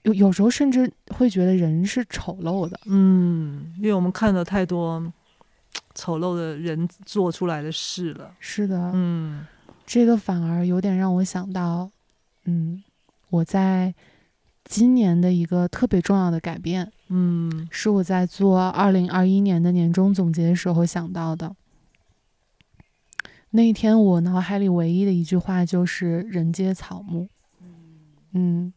[0.03, 2.79] 有有时候甚至会觉得人是丑陋的。
[2.85, 5.11] 嗯，因为我们看了太多
[5.95, 8.31] 丑陋的人做出来的事了。
[8.39, 9.45] 是的，嗯
[9.85, 11.89] 这个反而有点让我想到，
[12.45, 12.83] 嗯，
[13.29, 13.93] 我在
[14.65, 21.55] 今年的一个特别重要的改变，嗯是我在做二零二一年的年终总结的时候想到的。
[23.51, 27.29] 那一天，我脑海里唯一的一句话就是“人皆草木”。
[28.33, 28.73] 嗯，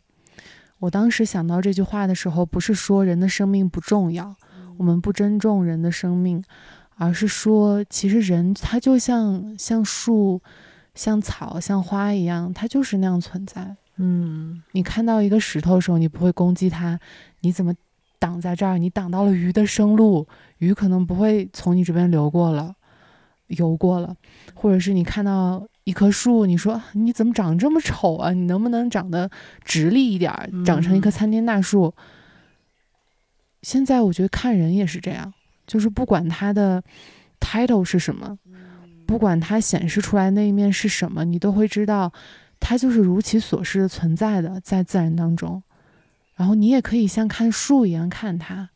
[0.78, 4.36] 我当时想到这句话的时候，不是说人的生命不重要，
[4.78, 6.42] 我们不珍重人的生命，
[6.94, 10.40] 而是说，其实人他就像像树、
[10.94, 13.76] 像草、像花一样，它就是那样存在。
[13.96, 16.98] 嗯你看到一个石头的时候，你不会攻击它，
[17.40, 17.74] 你怎么
[18.20, 18.78] 挡在这儿？
[18.78, 22.72] 你挡到了鱼的生路，鱼可能不会从你这边流过了，
[23.48, 24.14] 游过了，
[24.54, 28.30] 或者是你看到一棵树，你说你怎么长这么丑啊？
[28.32, 29.28] 你能不能长得
[29.64, 31.92] 直立一点儿，长成一棵嗯参天大树？
[33.62, 35.32] 现在我觉得看人也是这样，
[35.66, 36.82] 就是不管他的
[37.40, 38.38] title 是什么，
[39.06, 42.12] 不管他显示出来那一面是什么，你都会知道，
[42.60, 45.62] 它就是如其所示的存在的，在自然当中。
[46.40, 48.70] 然后你也可以像看树一样看它，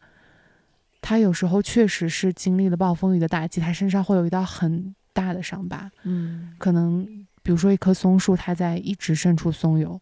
[1.01, 5.91] 它有时候确实是经历了暴风雨的打击，它身上会有一道很大的伤疤。
[6.03, 7.07] 嗯可能
[7.43, 9.99] 比如说一棵松树，它在一直渗出松油，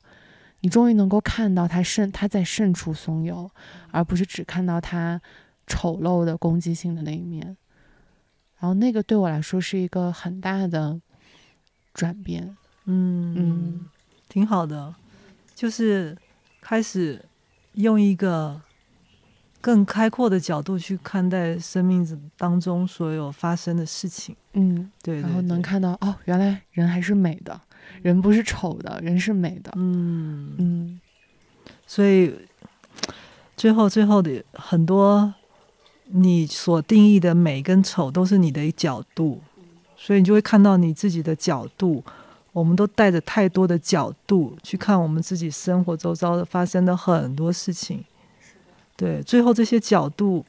[0.58, 3.48] 你终于能够看到它渗，它在渗出松油，
[3.92, 5.22] 而不是只看到它
[5.68, 7.56] 丑陋的攻击性的那一面。
[8.58, 11.00] 然后那个对我来说是一个很大的
[11.94, 12.56] 转变。
[12.86, 13.86] 嗯嗯
[14.28, 14.92] 挺好的，
[15.54, 16.18] 就是
[16.60, 17.24] 开始
[17.74, 18.60] 用一个
[19.60, 24.34] 更开阔的角度去看待生命当中所有发生的事情。
[24.54, 27.60] 嗯，对对然后能看到哦，原来人还是美的，
[28.02, 29.72] 人不是丑的，人是美的。
[29.76, 31.00] 嗯嗯
[31.86, 32.34] 所以
[33.56, 35.32] 最后最后的很多
[36.06, 39.40] 你所定义的美跟丑都是你的角度，
[39.96, 42.04] 所以你就会看到你自己的角度。
[42.52, 48.04] 我们都带着太多的角度去看我们自己生活周遭的发生的很多事情，
[48.96, 50.44] 对，最后这些角度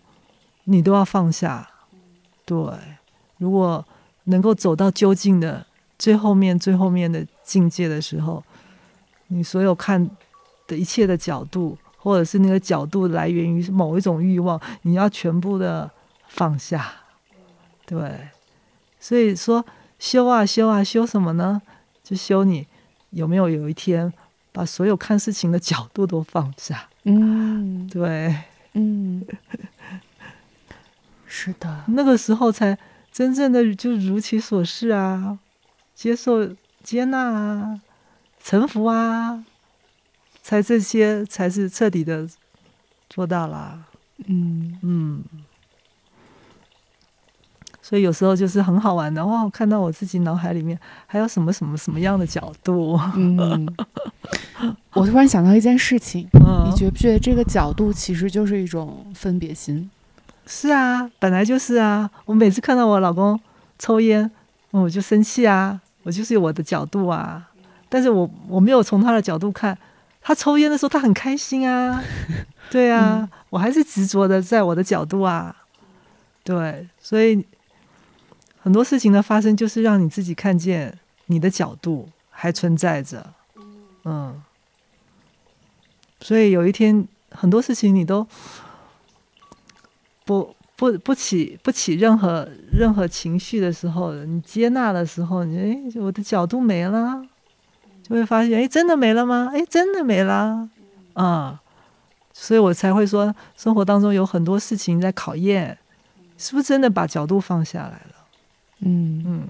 [0.66, 1.70] 你都要放下。
[2.46, 2.58] 对，
[3.38, 3.84] 如果
[4.26, 5.66] 能够走到究竟的
[5.98, 8.44] 最后面、最后面的境界的时候，
[9.28, 10.10] 你所有看
[10.68, 15.90] 的一切的角度，或者是那个角度来源于某一种欲望，你要全部的
[16.28, 16.92] 放下。
[17.86, 18.28] 对，
[19.00, 19.66] 所以说
[20.00, 21.62] 修啊修啊修什么呢？
[22.04, 22.68] 就修你
[23.12, 24.12] 有没有有一天
[24.52, 26.90] 把所有看事情的角度都放下。
[27.06, 28.36] 嗯 对，
[28.74, 29.26] 嗯，
[31.26, 32.78] 是的，那个时候才
[33.12, 35.38] 真正的就如其所示啊，
[35.96, 37.82] 接受、接纳啊，
[38.42, 39.44] 臣服啊，
[40.42, 42.28] 才这些才是彻底的
[43.10, 43.86] 做到啦。
[44.26, 45.24] 嗯嗯，
[47.86, 49.44] 所以有时候就是很好玩的哇！
[49.44, 53.68] 我看到我自己脑海里面还有什么什么什么样的角度，嗯，
[54.96, 59.90] 我突然想到一件事情，嗯你觉不觉得这个角度其实就是一种分别心？
[60.48, 62.10] 是啊，本来就是啊。
[62.26, 63.38] 我每次看到我老公
[63.78, 64.32] 抽烟，
[64.72, 67.50] 我就生气啊，我就是有我的角度啊。
[67.90, 69.78] 但是我我没有从他的角度看，
[70.22, 72.02] 他抽烟的时候他很开心啊，
[72.72, 75.54] 对啊，我还是执着的在我的角度啊。
[76.46, 77.46] 对，所以
[78.64, 83.34] 很多事情的发生，就是让你自己看见你的角度还存在着。
[84.06, 84.42] 嗯，
[86.22, 88.26] 所以有一天很多事情你都
[90.24, 97.22] 不不不起不起任何任何情绪的时候，你接纳的时候，你哎，我的角度没了，
[98.02, 99.50] 就会发现哎，真的没了吗？
[99.54, 100.70] 哎，真的没了
[101.16, 101.62] 啊！
[102.32, 105.78] 所以我才会说，生活当中有很多事情在考验，
[106.38, 108.13] 是不是真的把角度放下来了？
[108.86, 109.48] 嗯嗯。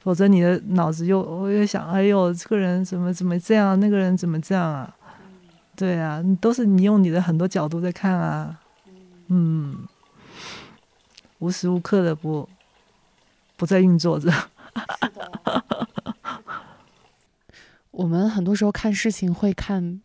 [0.00, 4.94] 否则你的脑子又我又想，哎呦，这个人怎么怎么这样，那个人怎么这样啊？
[5.74, 8.60] 对啊，都是你用你的很多角度在看啊，
[9.28, 9.78] 嗯，
[11.38, 12.46] 无时无刻的不
[13.56, 14.30] 不在运作着。
[17.90, 20.02] 我们很多时候看事情会看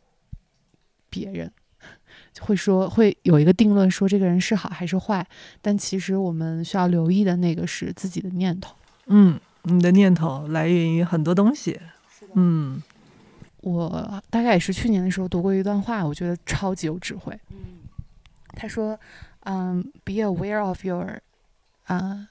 [1.10, 1.52] 别人，
[2.40, 5.26] 会说会有一个定论，说这个人是好还是坏，
[5.62, 8.76] 但其实我们需要留意的那个是自己的念头。
[9.08, 9.40] 嗯。
[9.64, 11.78] 你的念头来源于很多东西，
[12.34, 12.82] 嗯，
[13.60, 17.38] 我大概也是去年的时候读过一段话，我觉得超级有智慧。
[18.56, 18.98] 他说
[19.44, 21.20] ：“嗯，be aware of your，
[21.88, 22.30] 啊，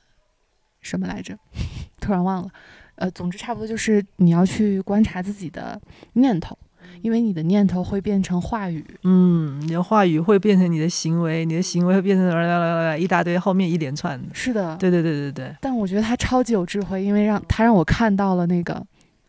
[0.81, 1.39] 什么来着？
[2.01, 2.51] 突然忘了。
[2.95, 5.79] 呃，总之差不多就是你要去观察自己的
[6.15, 6.57] 念头。”
[7.03, 14.29] 因为你的念头会变成话语，嗯，你的话语会变成你的行为，你的行为会变成啦啦啦啦一大堆，后面一连串的。
[14.33, 15.55] 是的，对对对对对。
[15.61, 18.85] 但我觉得他超级有智慧，因为让他让我看到了那个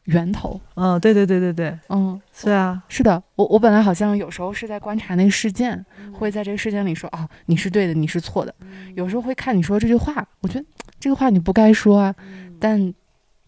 [0.06, 0.60] 源头。
[0.76, 3.22] 嗯，对对对对对，嗯，是啊，是的。
[3.36, 8.54] 我我本来好像有时候是在观察那个事件，会在这个事件里说，哦，你是对的，你是错的。
[8.96, 10.66] 有时候会看你说这句话，我觉得
[11.00, 12.16] 这个话你不该说啊。
[12.60, 12.94] 但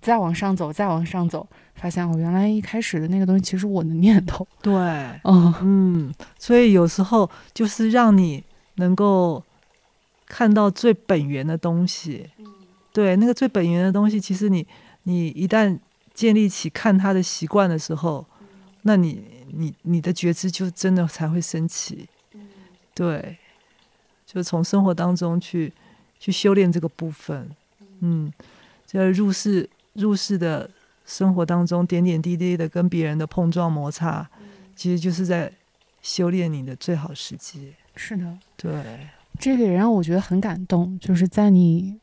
[0.02, 1.46] 再往上走，再往上走。
[1.82, 4.48] 发现我原来一开始的那个东西，其实我的念头。
[4.62, 4.72] 对，
[5.24, 8.44] 嗯 嗯，所以有时候就是让你
[8.76, 9.44] 能够
[10.28, 12.30] 看到最本源的东西。
[12.94, 14.68] 对，那个最本源的东西，其实你
[15.04, 15.80] 你一旦
[16.14, 18.24] 建立起看它的习惯的时候，
[18.84, 22.08] 那你你你的觉知就真的才会升起。
[22.94, 23.38] 对，
[24.28, 25.74] 就从生活当中去
[26.20, 27.50] 去修炼这个部分。
[28.02, 28.32] 嗯，
[28.86, 30.70] 这入世入世的。
[31.06, 34.30] 生活当中点点滴滴的跟别人的碰撞摩擦，
[34.76, 35.52] 其实就是在
[36.02, 37.74] 修炼你的最好时机。
[37.96, 38.72] 是的，对，
[39.40, 40.98] 这个也让我觉得很感动。
[41.00, 42.00] 就是在你，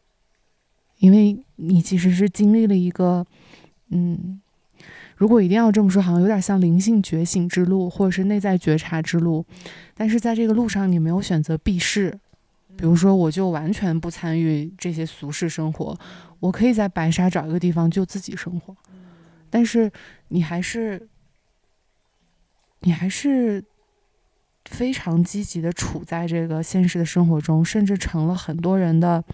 [0.99, 3.27] 因为你其实是经历了一个，
[3.89, 4.41] 嗯，
[5.17, 9.45] 如果一定要这么说，好像有点像灵性觉醒之路，或者是内在觉察之路。
[9.95, 12.17] 但是在这个路上，你没有选择避世，
[12.77, 15.99] 比如说，我就完全不参与这些俗世生活，
[16.39, 18.77] 我可以在白沙找一个地方就自己生活。
[19.51, 19.91] 但是
[20.29, 21.09] 你还是，
[22.81, 23.65] 你还是
[24.67, 29.25] 非常积极的处在这个现实的生活中，甚至成了很多人的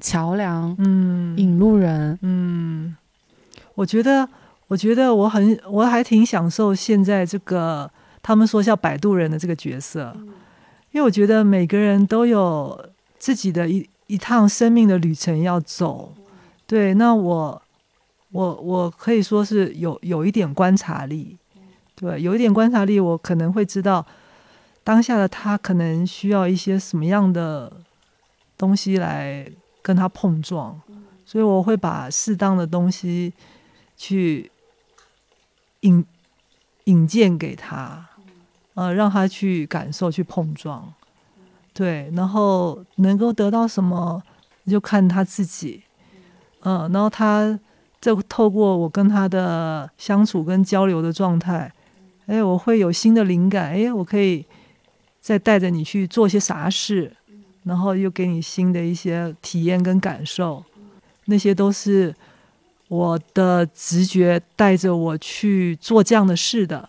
[0.00, 2.96] 桥梁，嗯，引路人，嗯。
[3.74, 4.28] 我觉得，
[4.68, 7.90] 我觉得我很，我还挺享受现在这个
[8.22, 10.16] 他们说叫摆渡人的这个角色，
[10.92, 16.14] 因为我觉得每个人都有自己的一一趟生命的旅程要走，
[16.66, 17.60] 对，那我。
[18.34, 21.36] 我我可以说是有有一点观察力，
[21.94, 24.04] 对，有一点观察力，我可能会知道
[24.82, 27.72] 当下的他可能需要一些什么样的
[28.58, 29.48] 东西来
[29.80, 30.80] 跟他碰撞，
[31.24, 33.32] 所以我会把适当的东西
[33.96, 34.50] 去
[35.82, 36.04] 引
[36.86, 38.04] 引荐给他，
[38.74, 40.92] 呃，让他去感受、去碰撞，
[41.72, 44.20] 对，然后能够得到什么
[44.66, 45.84] 就看他自己，
[46.62, 47.56] 嗯，然后他。
[48.04, 51.72] 这透过我跟他的相处跟交流的状态，
[52.26, 54.44] 哎，我会有新的灵感，哎，我可以
[55.22, 57.16] 再带着你去做些啥事，
[57.62, 60.62] 然后又给你新的一些体验跟感受，
[61.24, 62.14] 那些都是
[62.88, 66.86] 我的直觉带着我去做这样的事的。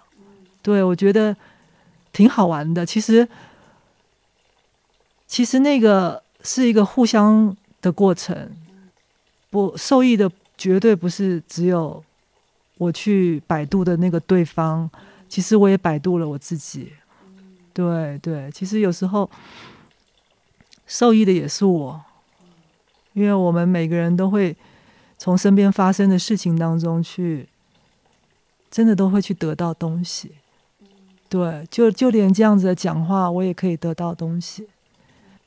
[0.62, 1.34] 对我觉得
[2.12, 2.86] 挺好玩的。
[2.86, 3.26] 其实，
[5.26, 8.52] 其实那个是一个互相的过程，
[9.50, 10.30] 不受益的。
[10.58, 12.04] 绝对不是只有
[12.78, 14.90] 我去百度的那个对方，
[15.28, 16.94] 其实我也百度了我自己。
[17.74, 19.30] 对对，其实有时候
[20.88, 22.02] 受益的也是我，
[23.14, 24.56] 因为我们每个人都会
[25.18, 27.50] 从身边发生的事情当中去，
[28.72, 30.32] 真的都会去得到东西。
[31.28, 34.68] 对，就就连这样子的讲话，我也可以得到东西，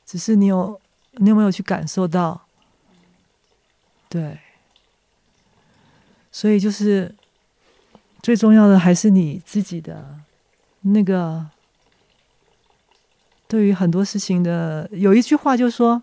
[0.05, 0.79] 只是你有
[1.13, 2.41] 你有没有去感受到？
[4.07, 4.37] 对。
[6.31, 7.13] 所以就是
[8.21, 10.19] 最重要的还是你自己的
[10.81, 11.47] 那个，
[13.47, 16.01] 对于很多事情的有一句话就说，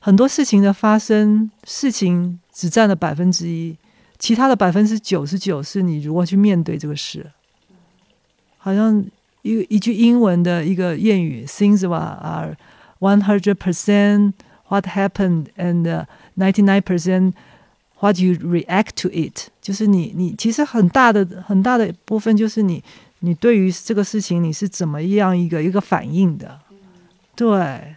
[0.00, 3.76] 很多事情的发生，事情只占了百分之一，
[4.18, 7.30] 其他的百分之九十九是你如何去面对这个事。
[8.58, 9.04] 好像
[9.42, 12.56] 一一句英文的一个谚语：“Things are
[13.00, 14.34] one hundred percent
[14.68, 16.06] what happened and
[16.36, 17.32] ninety nine percent
[18.02, 22.82] what you react to it。”就是你，你其实很大的很大的部分就是你，
[23.20, 26.60] 你对于这个事情你是怎么样一个一个反应的。
[27.36, 27.96] 对，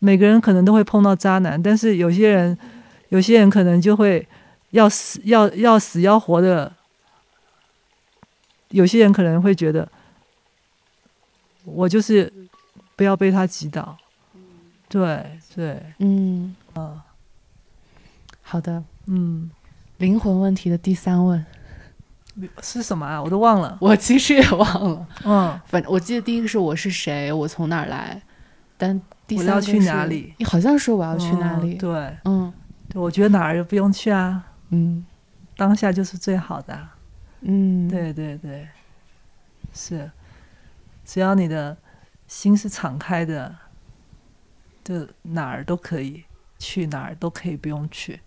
[0.00, 2.58] 每个人可能都会碰到渣男，但是有些人，
[3.08, 4.26] 有些人可能就会
[4.70, 6.72] 要死要要死要活的。
[8.70, 9.88] 有些人可能会觉得，
[11.64, 12.32] 我就是
[12.96, 13.96] 不要被他击倒。
[14.88, 17.00] 对对，嗯嗯，
[18.42, 19.50] 好的，嗯，
[19.98, 21.44] 灵魂问题的第三问
[22.62, 23.22] 是什么啊？
[23.22, 23.78] 我都忘了。
[23.80, 25.06] 我其实也忘了。
[25.24, 28.20] 嗯，反正我记得第一个是我是谁，我从哪儿来，
[28.76, 30.34] 但第三要去哪里？
[30.38, 31.74] 你好像说我要去哪里？
[31.74, 32.52] 对，嗯，
[32.88, 34.44] 对，我觉得哪儿也不用去啊。
[34.70, 35.04] 嗯，
[35.56, 36.88] 当下就是最好的。
[37.42, 38.66] 嗯，对对对，
[39.72, 40.10] 是，
[41.04, 41.76] 只要你的
[42.26, 43.54] 心是敞开的，
[44.82, 46.24] 就哪儿都可以
[46.58, 48.20] 去，哪儿都可以不用去。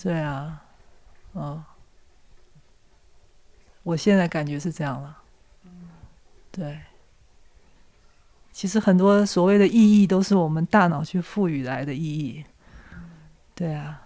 [0.00, 0.62] 对啊，
[1.34, 1.64] 嗯，
[3.82, 5.18] 我现在感觉是这样了。
[6.50, 6.80] 对，
[8.52, 12.44] 其实很多所谓的意义都是我们大脑去赋予来的意义。
[13.54, 14.02] 对啊，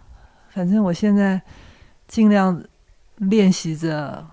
[0.50, 1.40] 反正我现在
[2.06, 2.64] 尽量。
[3.16, 4.26] 练习着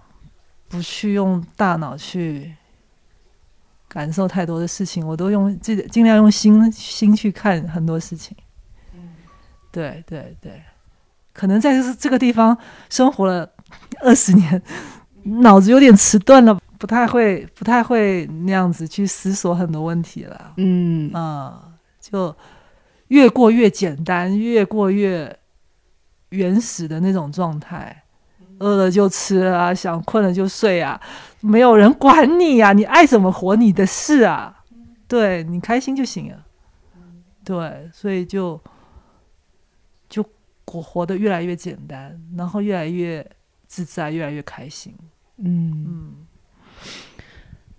[0.67, 2.55] 不去用大脑去
[3.87, 8.35] 感受太多的事情，我都用尽尽量用心心去看很多事情。
[9.71, 10.63] 对对对，
[11.39, 12.57] 可能在这个地方
[12.89, 13.49] 生活了
[14.03, 14.61] 二十年，
[15.23, 20.51] 脑子有点迟钝了，不太会不太会那样子去思索很多问题了。
[20.57, 21.09] 嗯。
[21.13, 21.63] 啊，
[22.01, 22.35] 就
[23.07, 25.33] 越过越简单，越过越
[26.31, 28.03] 原始的那种状态。
[28.59, 30.99] 饿了就吃啊，想困了就睡啊，
[31.39, 34.53] 没有人管你呀，你爱怎么活你的事啊，
[35.07, 36.37] 对你开心就行了，
[37.45, 38.61] 对，所以就就
[40.69, 43.27] 活活得越来越简单，然后越来越
[43.65, 44.95] 自在，越来越开心，
[45.37, 46.27] 嗯嗯，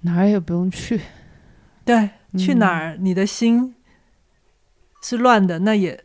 [0.01, 1.01] 哪儿也不用去，
[1.85, 3.77] 对，去哪儿你的心
[5.01, 6.05] 是乱的，那也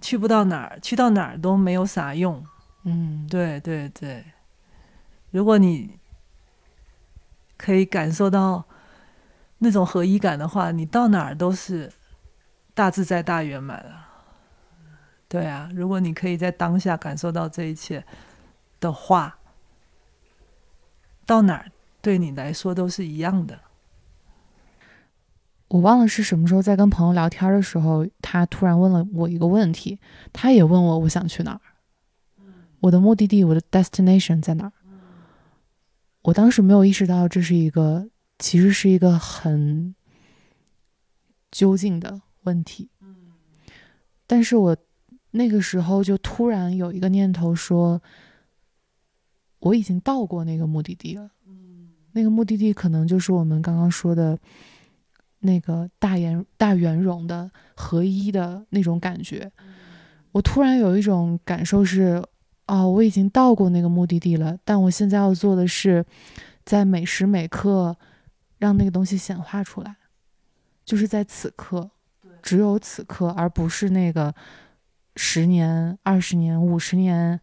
[0.00, 2.42] 去不到哪儿，去到哪儿都没有啥用。
[2.84, 4.24] 嗯，对对对，
[5.30, 5.98] 如果你
[7.58, 8.64] 可以感受到
[9.58, 11.92] 那种合一感的话，你到哪儿都是
[12.72, 14.07] 大自在、大圆满了。
[15.28, 18.04] 对啊，如果你可以在当下感受到这一切
[18.80, 19.38] 的话，
[21.26, 23.60] 到哪儿对你来说都是一样的。
[25.68, 29.98] 我忘了是什么时候在跟朋友聊天的时候，他突然问了我一个问题，
[30.32, 31.60] 他也问我我想去哪儿。
[32.80, 34.72] 我的目的地，我的 destination 在哪儿？
[36.22, 39.94] 我当时没有意识到这是一个，其实是一个很
[41.50, 42.88] 究竟的问题。
[44.26, 44.76] 但是我
[45.30, 48.00] 那个时候就突然有一个念头说，
[49.60, 51.30] 我已经到过那个目的地了。
[52.12, 54.38] 那个目的地可能就是我们刚刚说的
[55.40, 59.50] 那个大圆大圆融的合一的那种感觉。
[60.32, 62.22] 我突然有一种感受是。
[62.70, 66.04] 哦，我已经到过那个目的地了，但我现在要做的是，
[66.66, 67.96] 在每时每刻
[68.58, 69.96] 让那个东西显化出来，
[70.84, 71.90] 就是在此刻，
[72.42, 74.34] 只有此刻，而不是那个
[75.18, 77.40] 十年、二十年、五十年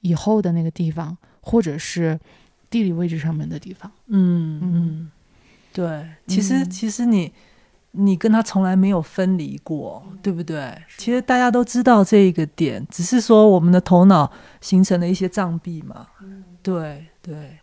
[0.00, 2.18] 以后的那个地方，或者是
[2.70, 3.92] 地理位置上面的地方。
[4.06, 5.10] 嗯嗯，
[5.72, 7.30] 对，其实其实你。
[7.92, 10.76] 你跟他从来没有分离过，对不对？
[10.98, 16.06] 其实大家都知道这一个点，只是说我们的头脑形成了一些障壁嘛。
[16.62, 17.58] 对对，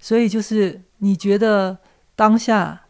[0.00, 1.78] 所以就是你觉得
[2.16, 2.82] 当下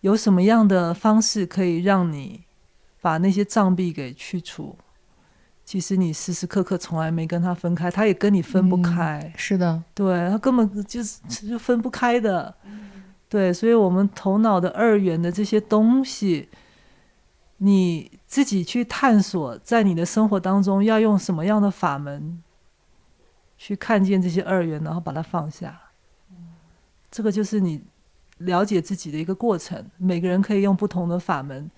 [0.00, 2.44] 有什么样的方式可以让你
[3.02, 4.78] 把那些障壁给去除？
[5.66, 9.32] 其实你时时刻刻从来没跟他分开，他也跟你分不开。
[9.36, 12.54] 是的，对他根本就是就分不开的。
[13.28, 16.48] 对，所以，我们头脑的二元的这些东西，
[17.56, 22.40] 你自己去探索，在你的生活当中要用什么样的法门
[23.58, 25.80] 去看见这些二元，然后把它放下。
[27.10, 27.82] 这个就是你
[28.38, 29.84] 了解自己的一个过程。
[29.96, 31.68] 每个人可以用不同的法门，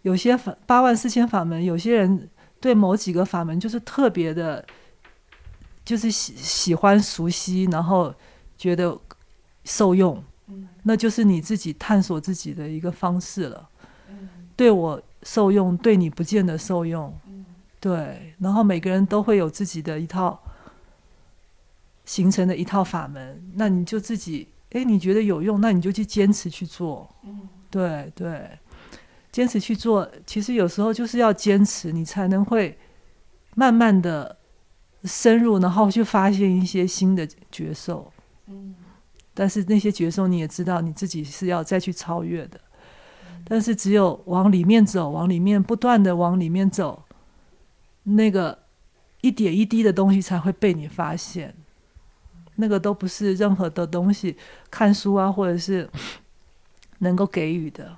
[0.00, 2.30] 有些法八万四千法门，有些人
[2.64, 4.64] 对某几个法门就是特别的，
[5.84, 8.14] 就是喜喜欢熟悉，然后
[8.56, 8.98] 觉得
[9.64, 10.24] 受用。
[10.84, 13.68] 那就是你自己探索自己的一个方式了。
[14.56, 17.14] 对我受用，对你不见得受用。
[17.78, 20.42] 对，然后每个人都会有自己的一套
[22.06, 27.14] 形成的一套法门，那你就自己，哎，你觉得有用，那你就去坚持去做。
[27.68, 28.58] 对对，
[29.34, 32.78] 坚持去做，其实有时候就是要坚持，你才能会
[33.56, 34.38] 慢慢的
[35.02, 38.06] 深入，然后去发现一些新的角色。
[38.46, 38.76] 嗯，
[39.34, 42.60] 但是那些角色你也知道，你自己是要再去超越的。
[43.44, 47.02] 但是只有往里面走，往里面不断的往里面走，
[48.04, 48.56] 那个
[49.20, 51.52] 一点一滴的东西才会被你发现。
[52.54, 54.36] 那个都不是任何的东西，
[54.70, 55.90] 看书啊，或者是
[56.98, 57.96] 能够给予的。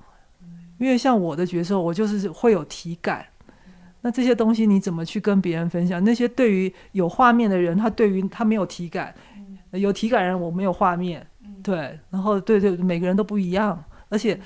[0.79, 3.25] 因为像我的角色，我就是会有体感。
[4.03, 6.03] 那这些东西你怎么去跟别人分享？
[6.05, 9.13] 那些对于有画面的人，他对于他没有体感；
[9.73, 11.27] 有体感人，我没有画面。
[11.63, 14.39] 对，然后对对，每个人都不一样，而且。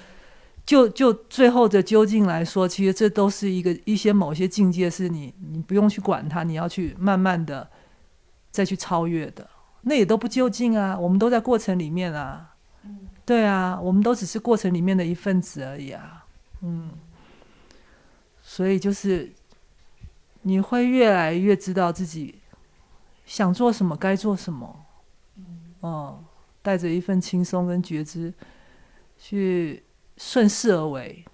[0.67, 7.69] 就就最后的究竟来说，其实这都是一个一些某些境界，是你你不用去管它，你要去慢慢的
[8.53, 9.49] 再去超越的，
[9.83, 12.55] 那也都不究竟啊，我们都在过程里面啊，
[13.25, 16.20] 对啊，我们都只是过程里面的一份子而已啊，
[16.61, 16.91] 嗯，
[18.43, 19.33] 所以就是
[20.43, 22.41] 你会越来越知道自己
[23.27, 24.85] 想做什么，该做什么，
[25.83, 26.25] 嗯，
[26.63, 28.33] 带着一份轻松跟觉知
[29.19, 29.83] 去。
[30.23, 31.25] 顺势而为，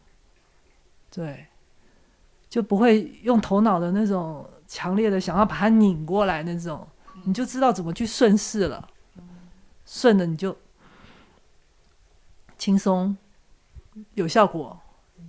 [1.10, 1.48] 对，
[2.48, 6.86] 就不会用头脑的那种强烈的想要把它拧过来那种，
[7.24, 8.88] 你就知道怎么去顺势了，
[9.84, 10.56] 顺着你就
[12.56, 13.16] 轻松
[14.14, 14.80] 有效果。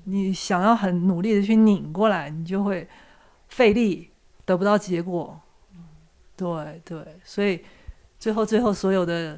[0.10, 2.88] 你想要很努力的去拧过来，你就会
[3.50, 4.10] 费力
[4.46, 5.38] 得不到结果。
[6.38, 7.62] 对对，所以
[8.18, 9.38] 最后最后所有的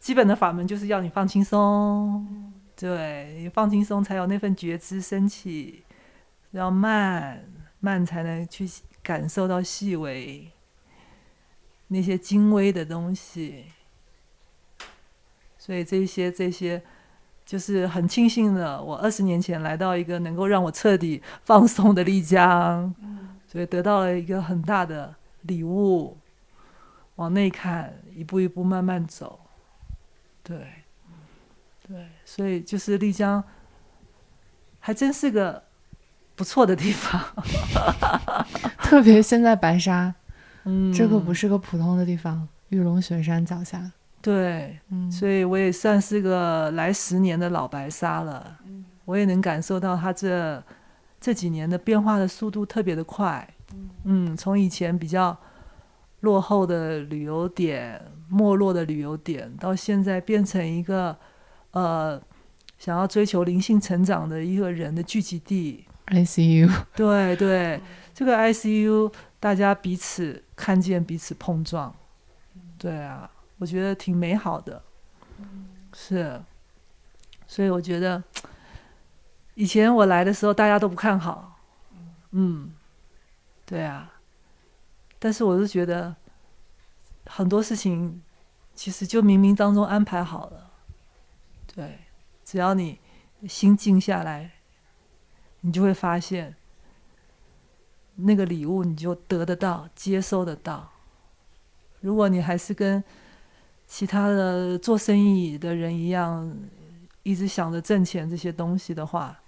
[0.00, 2.52] 基本的法门就是要你放轻松。
[2.74, 5.84] 对你放轻松，才有那份觉知升起。
[6.50, 7.44] 要慢
[7.80, 8.68] 慢才能去
[9.02, 10.50] 感受到细微
[11.88, 13.66] 那些精微的东西。
[15.58, 16.82] 所以这些这些，
[17.46, 18.82] 就是很庆幸的。
[18.82, 22.94] 我二十年前来到一个能够让我彻底放松的丽江，
[23.46, 26.18] 所以得到了一个很大的礼物。
[27.14, 29.40] 往内看，一步一步慢慢走，
[30.42, 30.66] 对。
[31.88, 33.44] 对，所以就是丽江，
[34.80, 35.62] 还真是个
[36.34, 37.22] 不错的地方。
[38.82, 40.12] 特别现在白沙，
[40.64, 43.92] 嗯，这个不是个普通的地方，玉龙雪山脚下。
[44.26, 48.58] 对，嗯，所以我也算是个来十年的老白沙了。
[48.66, 50.60] 嗯，我也能感受到它这
[51.20, 53.48] 这几年的变化的速度特别的快。
[54.04, 55.36] 嗯，从以前比较
[56.20, 61.16] 落后的旅游点、没落的旅游点，到现在变成一个。
[61.72, 62.18] 呃，
[62.78, 66.70] 想要追求灵性成长的一个人的聚集地，ICU。
[66.94, 67.78] 对对，
[68.14, 71.94] 这个 ICU，大家彼此看见彼此碰撞，
[72.78, 74.82] 对啊，我觉得挺美好的。
[75.92, 76.42] 是，
[77.46, 78.22] 所以我觉得
[79.54, 81.58] 以前我来的时候大家都不看好，
[82.32, 82.74] 嗯，
[83.64, 84.20] 对啊，
[85.18, 86.14] 但是我是觉得
[87.24, 88.22] 很多事情
[88.74, 90.70] 其实就冥冥当中安排好了。
[91.74, 92.00] 对，
[92.44, 93.00] 只要你
[93.48, 94.52] 心静下来，
[95.60, 96.56] 你就会发现
[98.16, 100.92] 那个礼物，你就得得到、接收得到。
[102.00, 103.02] 如果你还是跟
[103.86, 106.56] 其他的做生意的人一样，
[107.22, 109.40] 一直想着挣钱这些东西的话，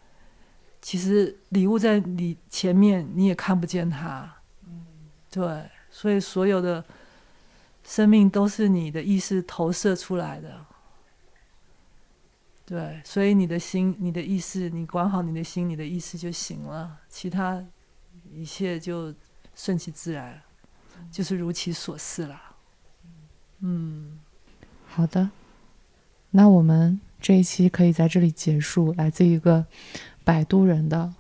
[0.81, 4.37] 其实礼物在你前面你也看不见它。
[5.31, 6.85] 对，所以所有的
[7.85, 10.65] 生命都是你的意识投射出来的。
[12.65, 17.65] 对，所以你的心、你的意识，你管好你的心、你的意识就行了，其他
[18.33, 19.15] 一切就
[19.55, 20.41] 顺其自然，
[21.11, 22.41] 就是如其所示了。
[23.61, 24.21] 嗯，
[24.99, 25.31] 好的，
[26.33, 28.93] 那我们这一期可以在这里结束。
[28.95, 29.65] 来自一个
[30.25, 31.15] 摆渡人的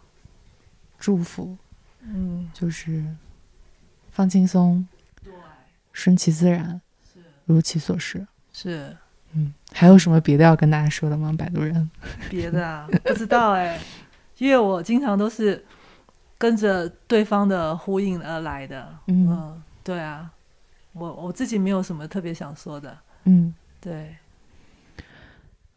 [0.99, 1.57] 祝福，
[2.03, 3.05] 嗯，就是
[4.11, 4.85] 放轻松，
[5.23, 5.33] 对。
[5.93, 6.81] 顺其自然，
[7.45, 8.97] 如其所示，是。
[9.35, 11.33] 嗯，还有什么别的要跟大家说的吗？
[11.39, 11.89] 摆渡人，
[12.29, 13.79] 别的啊，不知道哎，
[14.39, 15.65] 因为我经常都是
[16.37, 18.93] 跟着对方的呼应而来的。
[19.07, 20.29] 嗯，对啊，
[20.95, 22.99] 我我自己没有什么特别想说的。
[23.25, 24.17] 嗯，对，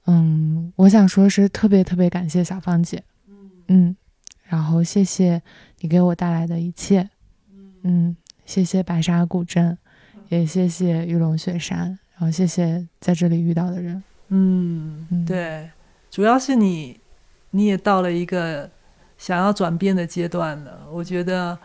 [0.06, 3.04] 嗯，我想说是特别特别感谢小芳姐。
[3.28, 3.96] 嗯嗯，
[4.44, 5.42] 然后谢谢
[5.80, 7.10] 你给我带来的一切。
[7.84, 8.16] 嗯，
[8.46, 9.78] 谢谢白沙古镇，
[10.30, 11.98] 也谢谢玉龙雪山。
[12.14, 14.04] 然后，谢谢在这里遇到的人。
[14.28, 15.70] 嗯，对，
[16.10, 17.00] 主要是你，
[17.50, 18.70] 你也到了一个
[19.18, 20.88] 想要转变的阶段了。
[20.92, 21.58] 我觉得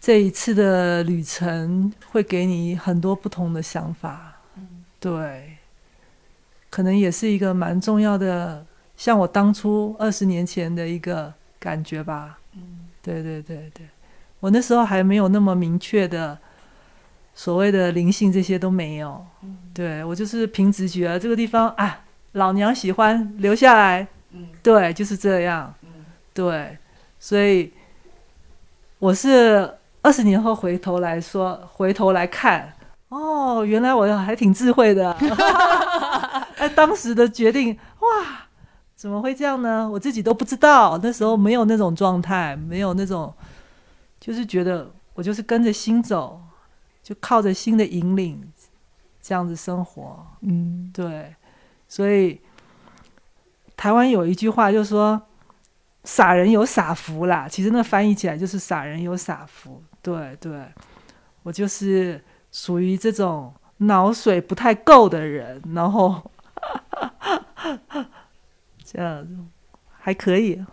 [0.00, 4.35] 这一次的旅程会给你很多不同的想法，
[5.06, 5.56] 对，
[6.68, 8.66] 可能也是一个蛮重要的，
[8.96, 12.40] 像我当初二十年前的一个感觉吧。
[12.54, 13.86] 嗯，对对对对，
[14.40, 16.36] 我那时候还没有那么明确的
[17.36, 19.24] 所谓的灵性，这些都没有。
[19.72, 22.00] 对我就是凭直觉，这个地方啊，
[22.32, 24.08] 老娘喜欢留下来。
[24.32, 25.72] 嗯，对，就是这样。
[25.82, 26.04] 嗯，
[26.34, 26.76] 对，
[27.20, 27.72] 所以
[28.98, 29.72] 我是
[30.02, 32.74] 二十年后回头来说，回头来看，
[33.08, 35.12] 哦，原来我还挺智慧的。
[36.56, 38.46] 哎，当时的决定，哇，
[38.94, 39.88] 怎么会这样呢？
[39.88, 43.32] 我自己都不知道，那时候没有那种状态，没有那种，
[44.18, 46.40] 就是觉得我就是跟着心走，
[47.02, 48.52] 就靠着心的引领。
[49.28, 51.34] 这样子生活，嗯，对，
[51.88, 52.40] 所以
[53.76, 55.20] 台湾有一句话，就是说
[56.04, 57.48] “傻人有傻福”啦。
[57.50, 59.82] 其实那翻译起来就是“傻人有傻福”。
[60.00, 60.64] 对，对，
[61.42, 62.24] 我就是
[62.56, 66.30] 属于这种脑水不太够的人，然后
[68.82, 69.46] 这样
[70.00, 70.64] 还可以。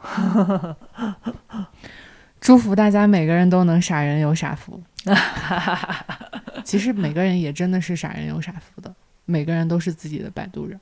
[2.40, 4.82] 祝福大家每个人都能傻人有傻福。
[6.64, 8.96] 其实每个人也真的是傻人有傻福的，
[9.26, 10.80] 每个人都是自己的摆渡人。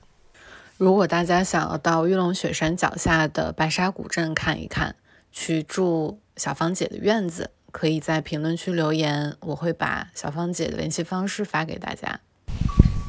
[0.77, 4.95] 如果大家想要到玉龙雪山脚下的白沙古镇看一看，
[5.31, 12.19] 去住小芳姐的院子，可以在评论区留言，我会把小芳姐的联系方式发给大家。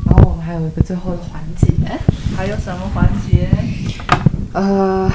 [0.06, 1.68] 然后我们还有一个最后的环节，
[2.36, 3.48] 还有什么环节？
[4.52, 5.10] 呃，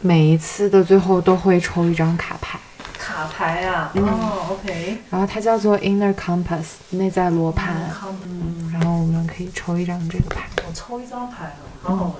[0.00, 2.58] 每一次的最后都会抽一张卡牌。
[2.98, 7.90] 卡牌啊，哦，OK，然后它叫做 Inner Compass 内在罗盘，
[8.24, 10.48] 嗯，然后我们可以抽一张这个牌。
[10.66, 11.52] 我抽一张牌，
[11.82, 12.14] 好好玩。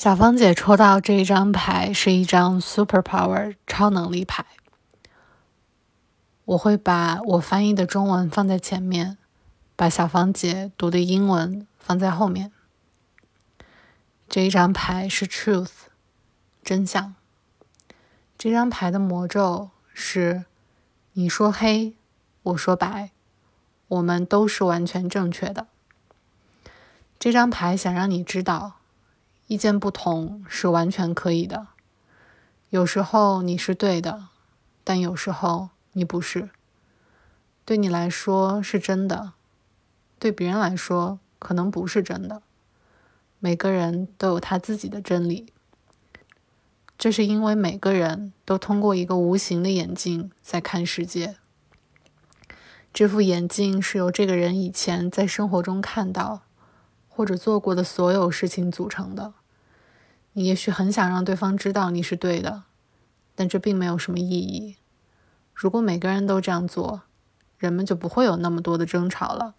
[0.00, 4.46] 小芳姐抽到这一张牌是一张 Super Power 超能力牌，
[6.46, 9.18] 我会把我翻译的中文放在前面，
[9.76, 12.50] 把小芳姐读的英文放在后面。
[14.26, 15.68] 这一张牌是 Truth，
[16.64, 17.14] 真相。
[18.38, 20.46] 这张牌的魔咒是：
[21.12, 21.92] 你说黑，
[22.44, 23.10] 我说白，
[23.88, 25.66] 我们都是完全正确的。
[27.18, 28.76] 这张牌想让你知道，
[29.50, 31.66] 意见不同是完全可以的。
[32.68, 34.28] 有时候你是对的，
[34.84, 36.50] 但有时候你不是。
[37.64, 39.32] 对你来说是真的，
[40.20, 42.42] 对别人来说可能不是真的。
[43.40, 45.52] 每个人都有他自己的真理，
[46.96, 51.34] 这是因为每个人都通过一个无形的眼镜在看世界。
[52.94, 56.42] 这副眼镜是由这个人以前在生活中看到
[57.08, 59.34] 或者做过的所有事情组成的。
[60.32, 62.64] 你也许很想让对方知道你是对的，
[63.34, 64.76] 但这并没有什么意义。
[65.54, 67.02] 如果每个人都这样做，
[67.58, 69.54] 人们就不会有那么多的争吵了。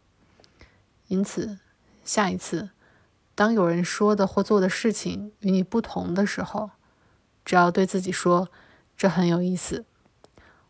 [1.07, 1.59] 因此，
[2.03, 2.69] 下一次。
[3.33, 6.71] 当有人说的或做的事情与你不同的时候，
[7.43, 8.49] 只要对自己说
[8.95, 9.85] ：“这很有意思。”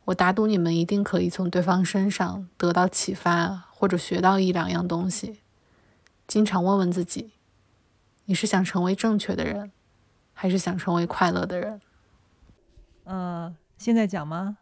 [0.05, 5.41] 我打赌你们一定可以从对方身上得到启发，或者学到一两样东西。
[6.27, 7.33] 经常问问自己：
[8.25, 9.71] 你是想成为正确的人，
[10.40, 11.80] 还是想成为快乐的人？
[13.04, 14.58] 呃，现在讲吗？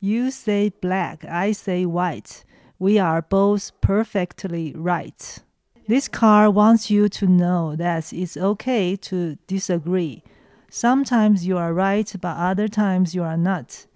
[0.00, 2.42] You say black, I say white.
[2.78, 5.38] We are both perfectly right.
[5.86, 10.22] This card wants you to know that it's okay to disagree.
[10.70, 13.86] Sometimes you are right, but other times you are not.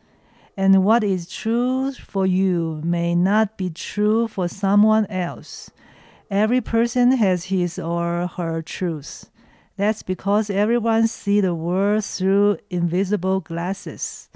[0.56, 5.70] And what is true for you may not be true for someone else.
[6.30, 9.30] Every person has his or her truth.
[9.75, 14.29] That's because everyone sees the world through invisible glasses.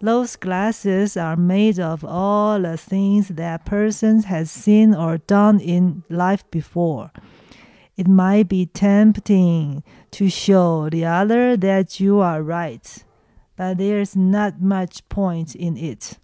[0.00, 6.02] Those glasses are made of all the things that person has seen or done in
[6.08, 7.12] life before.
[7.96, 13.04] It might be tempting to show the other that you are right,
[13.56, 16.18] but there's not much point in it.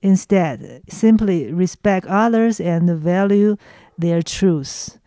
[0.00, 3.56] Instead, simply respect others and value
[3.96, 4.97] their truth.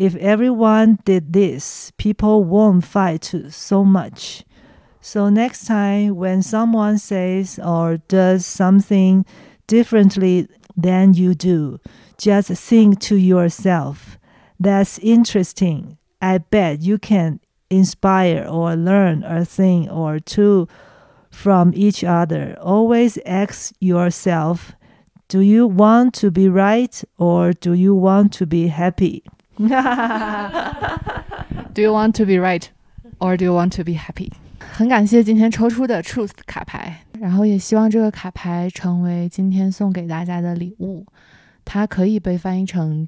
[0.00, 4.44] If everyone did this, people won't fight so much.
[5.02, 9.26] So next time when someone says or does something
[9.66, 11.80] differently than you do,
[12.16, 14.18] just think to yourself,
[14.58, 15.98] that's interesting.
[16.22, 20.66] I bet you can inspire or learn a thing or two
[21.30, 22.56] from each other.
[22.58, 24.72] Always ask yourself,
[25.28, 29.24] do you want to be right or do you want to be happy?
[31.74, 32.64] Do you want to be right,
[33.18, 34.32] or do you want to be happy？
[34.58, 41.04] 很感谢今天抽出的 Truth 卡牌，然后也希望这个卡牌成为今天送给大家的礼物。
[41.64, 43.06] 它可以被翻译成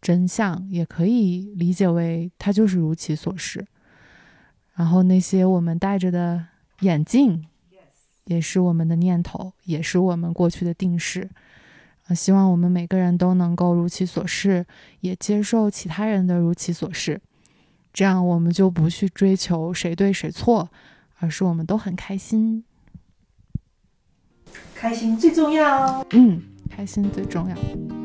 [0.00, 3.64] 真相，也可以理解为它就是如其所示。
[4.74, 6.44] 然后那些我们戴着的
[6.80, 7.46] 眼镜，
[8.24, 11.30] 也是我们的念头，也是我们过去的定式。
[12.06, 14.66] 啊，希望我们每个人都能够如其所示，
[15.00, 17.20] 也接受其他人的如其所示。
[17.92, 20.68] 这样我们就不去追求谁对谁错，
[21.18, 22.64] 而是我们都很开心。
[24.74, 26.04] 开心最重要。
[26.10, 28.03] 嗯，开心最重要。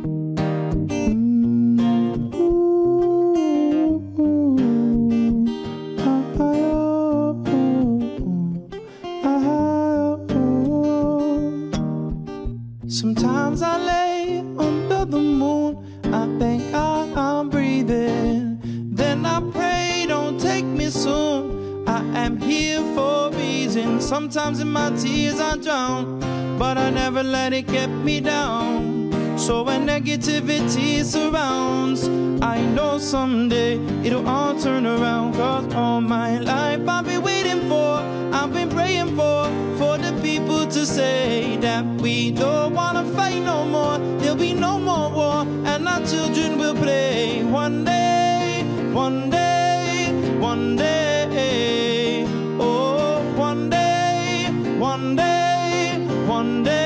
[13.00, 18.60] Sometimes I lay under the moon, I thank God I'm breathing.
[18.94, 21.88] Then I pray, don't take me soon.
[21.88, 24.02] I am here for a reason.
[24.02, 26.20] Sometimes in my tears I drown,
[26.60, 29.09] but I never let it get me down.
[29.50, 32.08] So when negativity surrounds,
[32.40, 35.34] I know someday it'll all turn around.
[35.34, 37.98] Cause all my life I've been waiting for,
[38.32, 39.46] I've been praying for,
[39.80, 43.98] for the people to say that we don't wanna fight no more.
[44.20, 47.44] There'll be no more war, and our children will play.
[47.44, 48.64] One day,
[48.94, 52.24] one day, one day.
[52.60, 54.46] Oh, one day,
[54.78, 55.98] one day,
[56.28, 56.79] one day.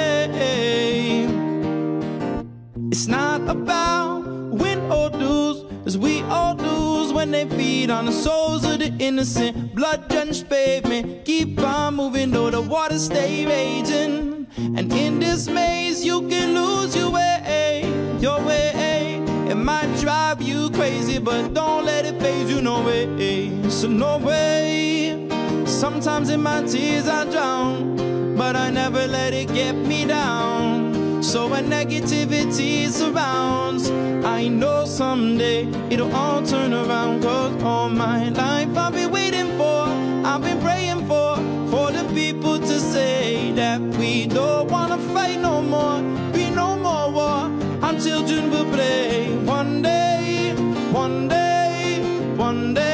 [3.04, 8.14] It's not about win or lose, as we all lose when they feed on the
[8.14, 9.76] souls of the innocent.
[9.76, 14.48] Blood drenched pavement, keep on moving though the water stay raging.
[14.56, 17.82] And in this maze, you can lose your way,
[18.22, 19.22] your way.
[19.50, 23.52] It might drive you crazy, but don't let it phase you, no way.
[23.70, 25.28] So, no way.
[25.66, 30.93] Sometimes in my tears I drown, but I never let it get me down.
[31.24, 33.90] So when negativity surrounds,
[34.26, 37.24] I know someday it'll all turn around.
[37.24, 39.86] Cause all my life I've been waiting for,
[40.28, 41.38] I've been praying for,
[41.72, 46.02] for the people to say that we don't wanna fight no more,
[46.34, 47.50] be no more war.
[47.82, 50.54] Our children will play one day,
[50.92, 52.00] one day,
[52.36, 52.93] one day,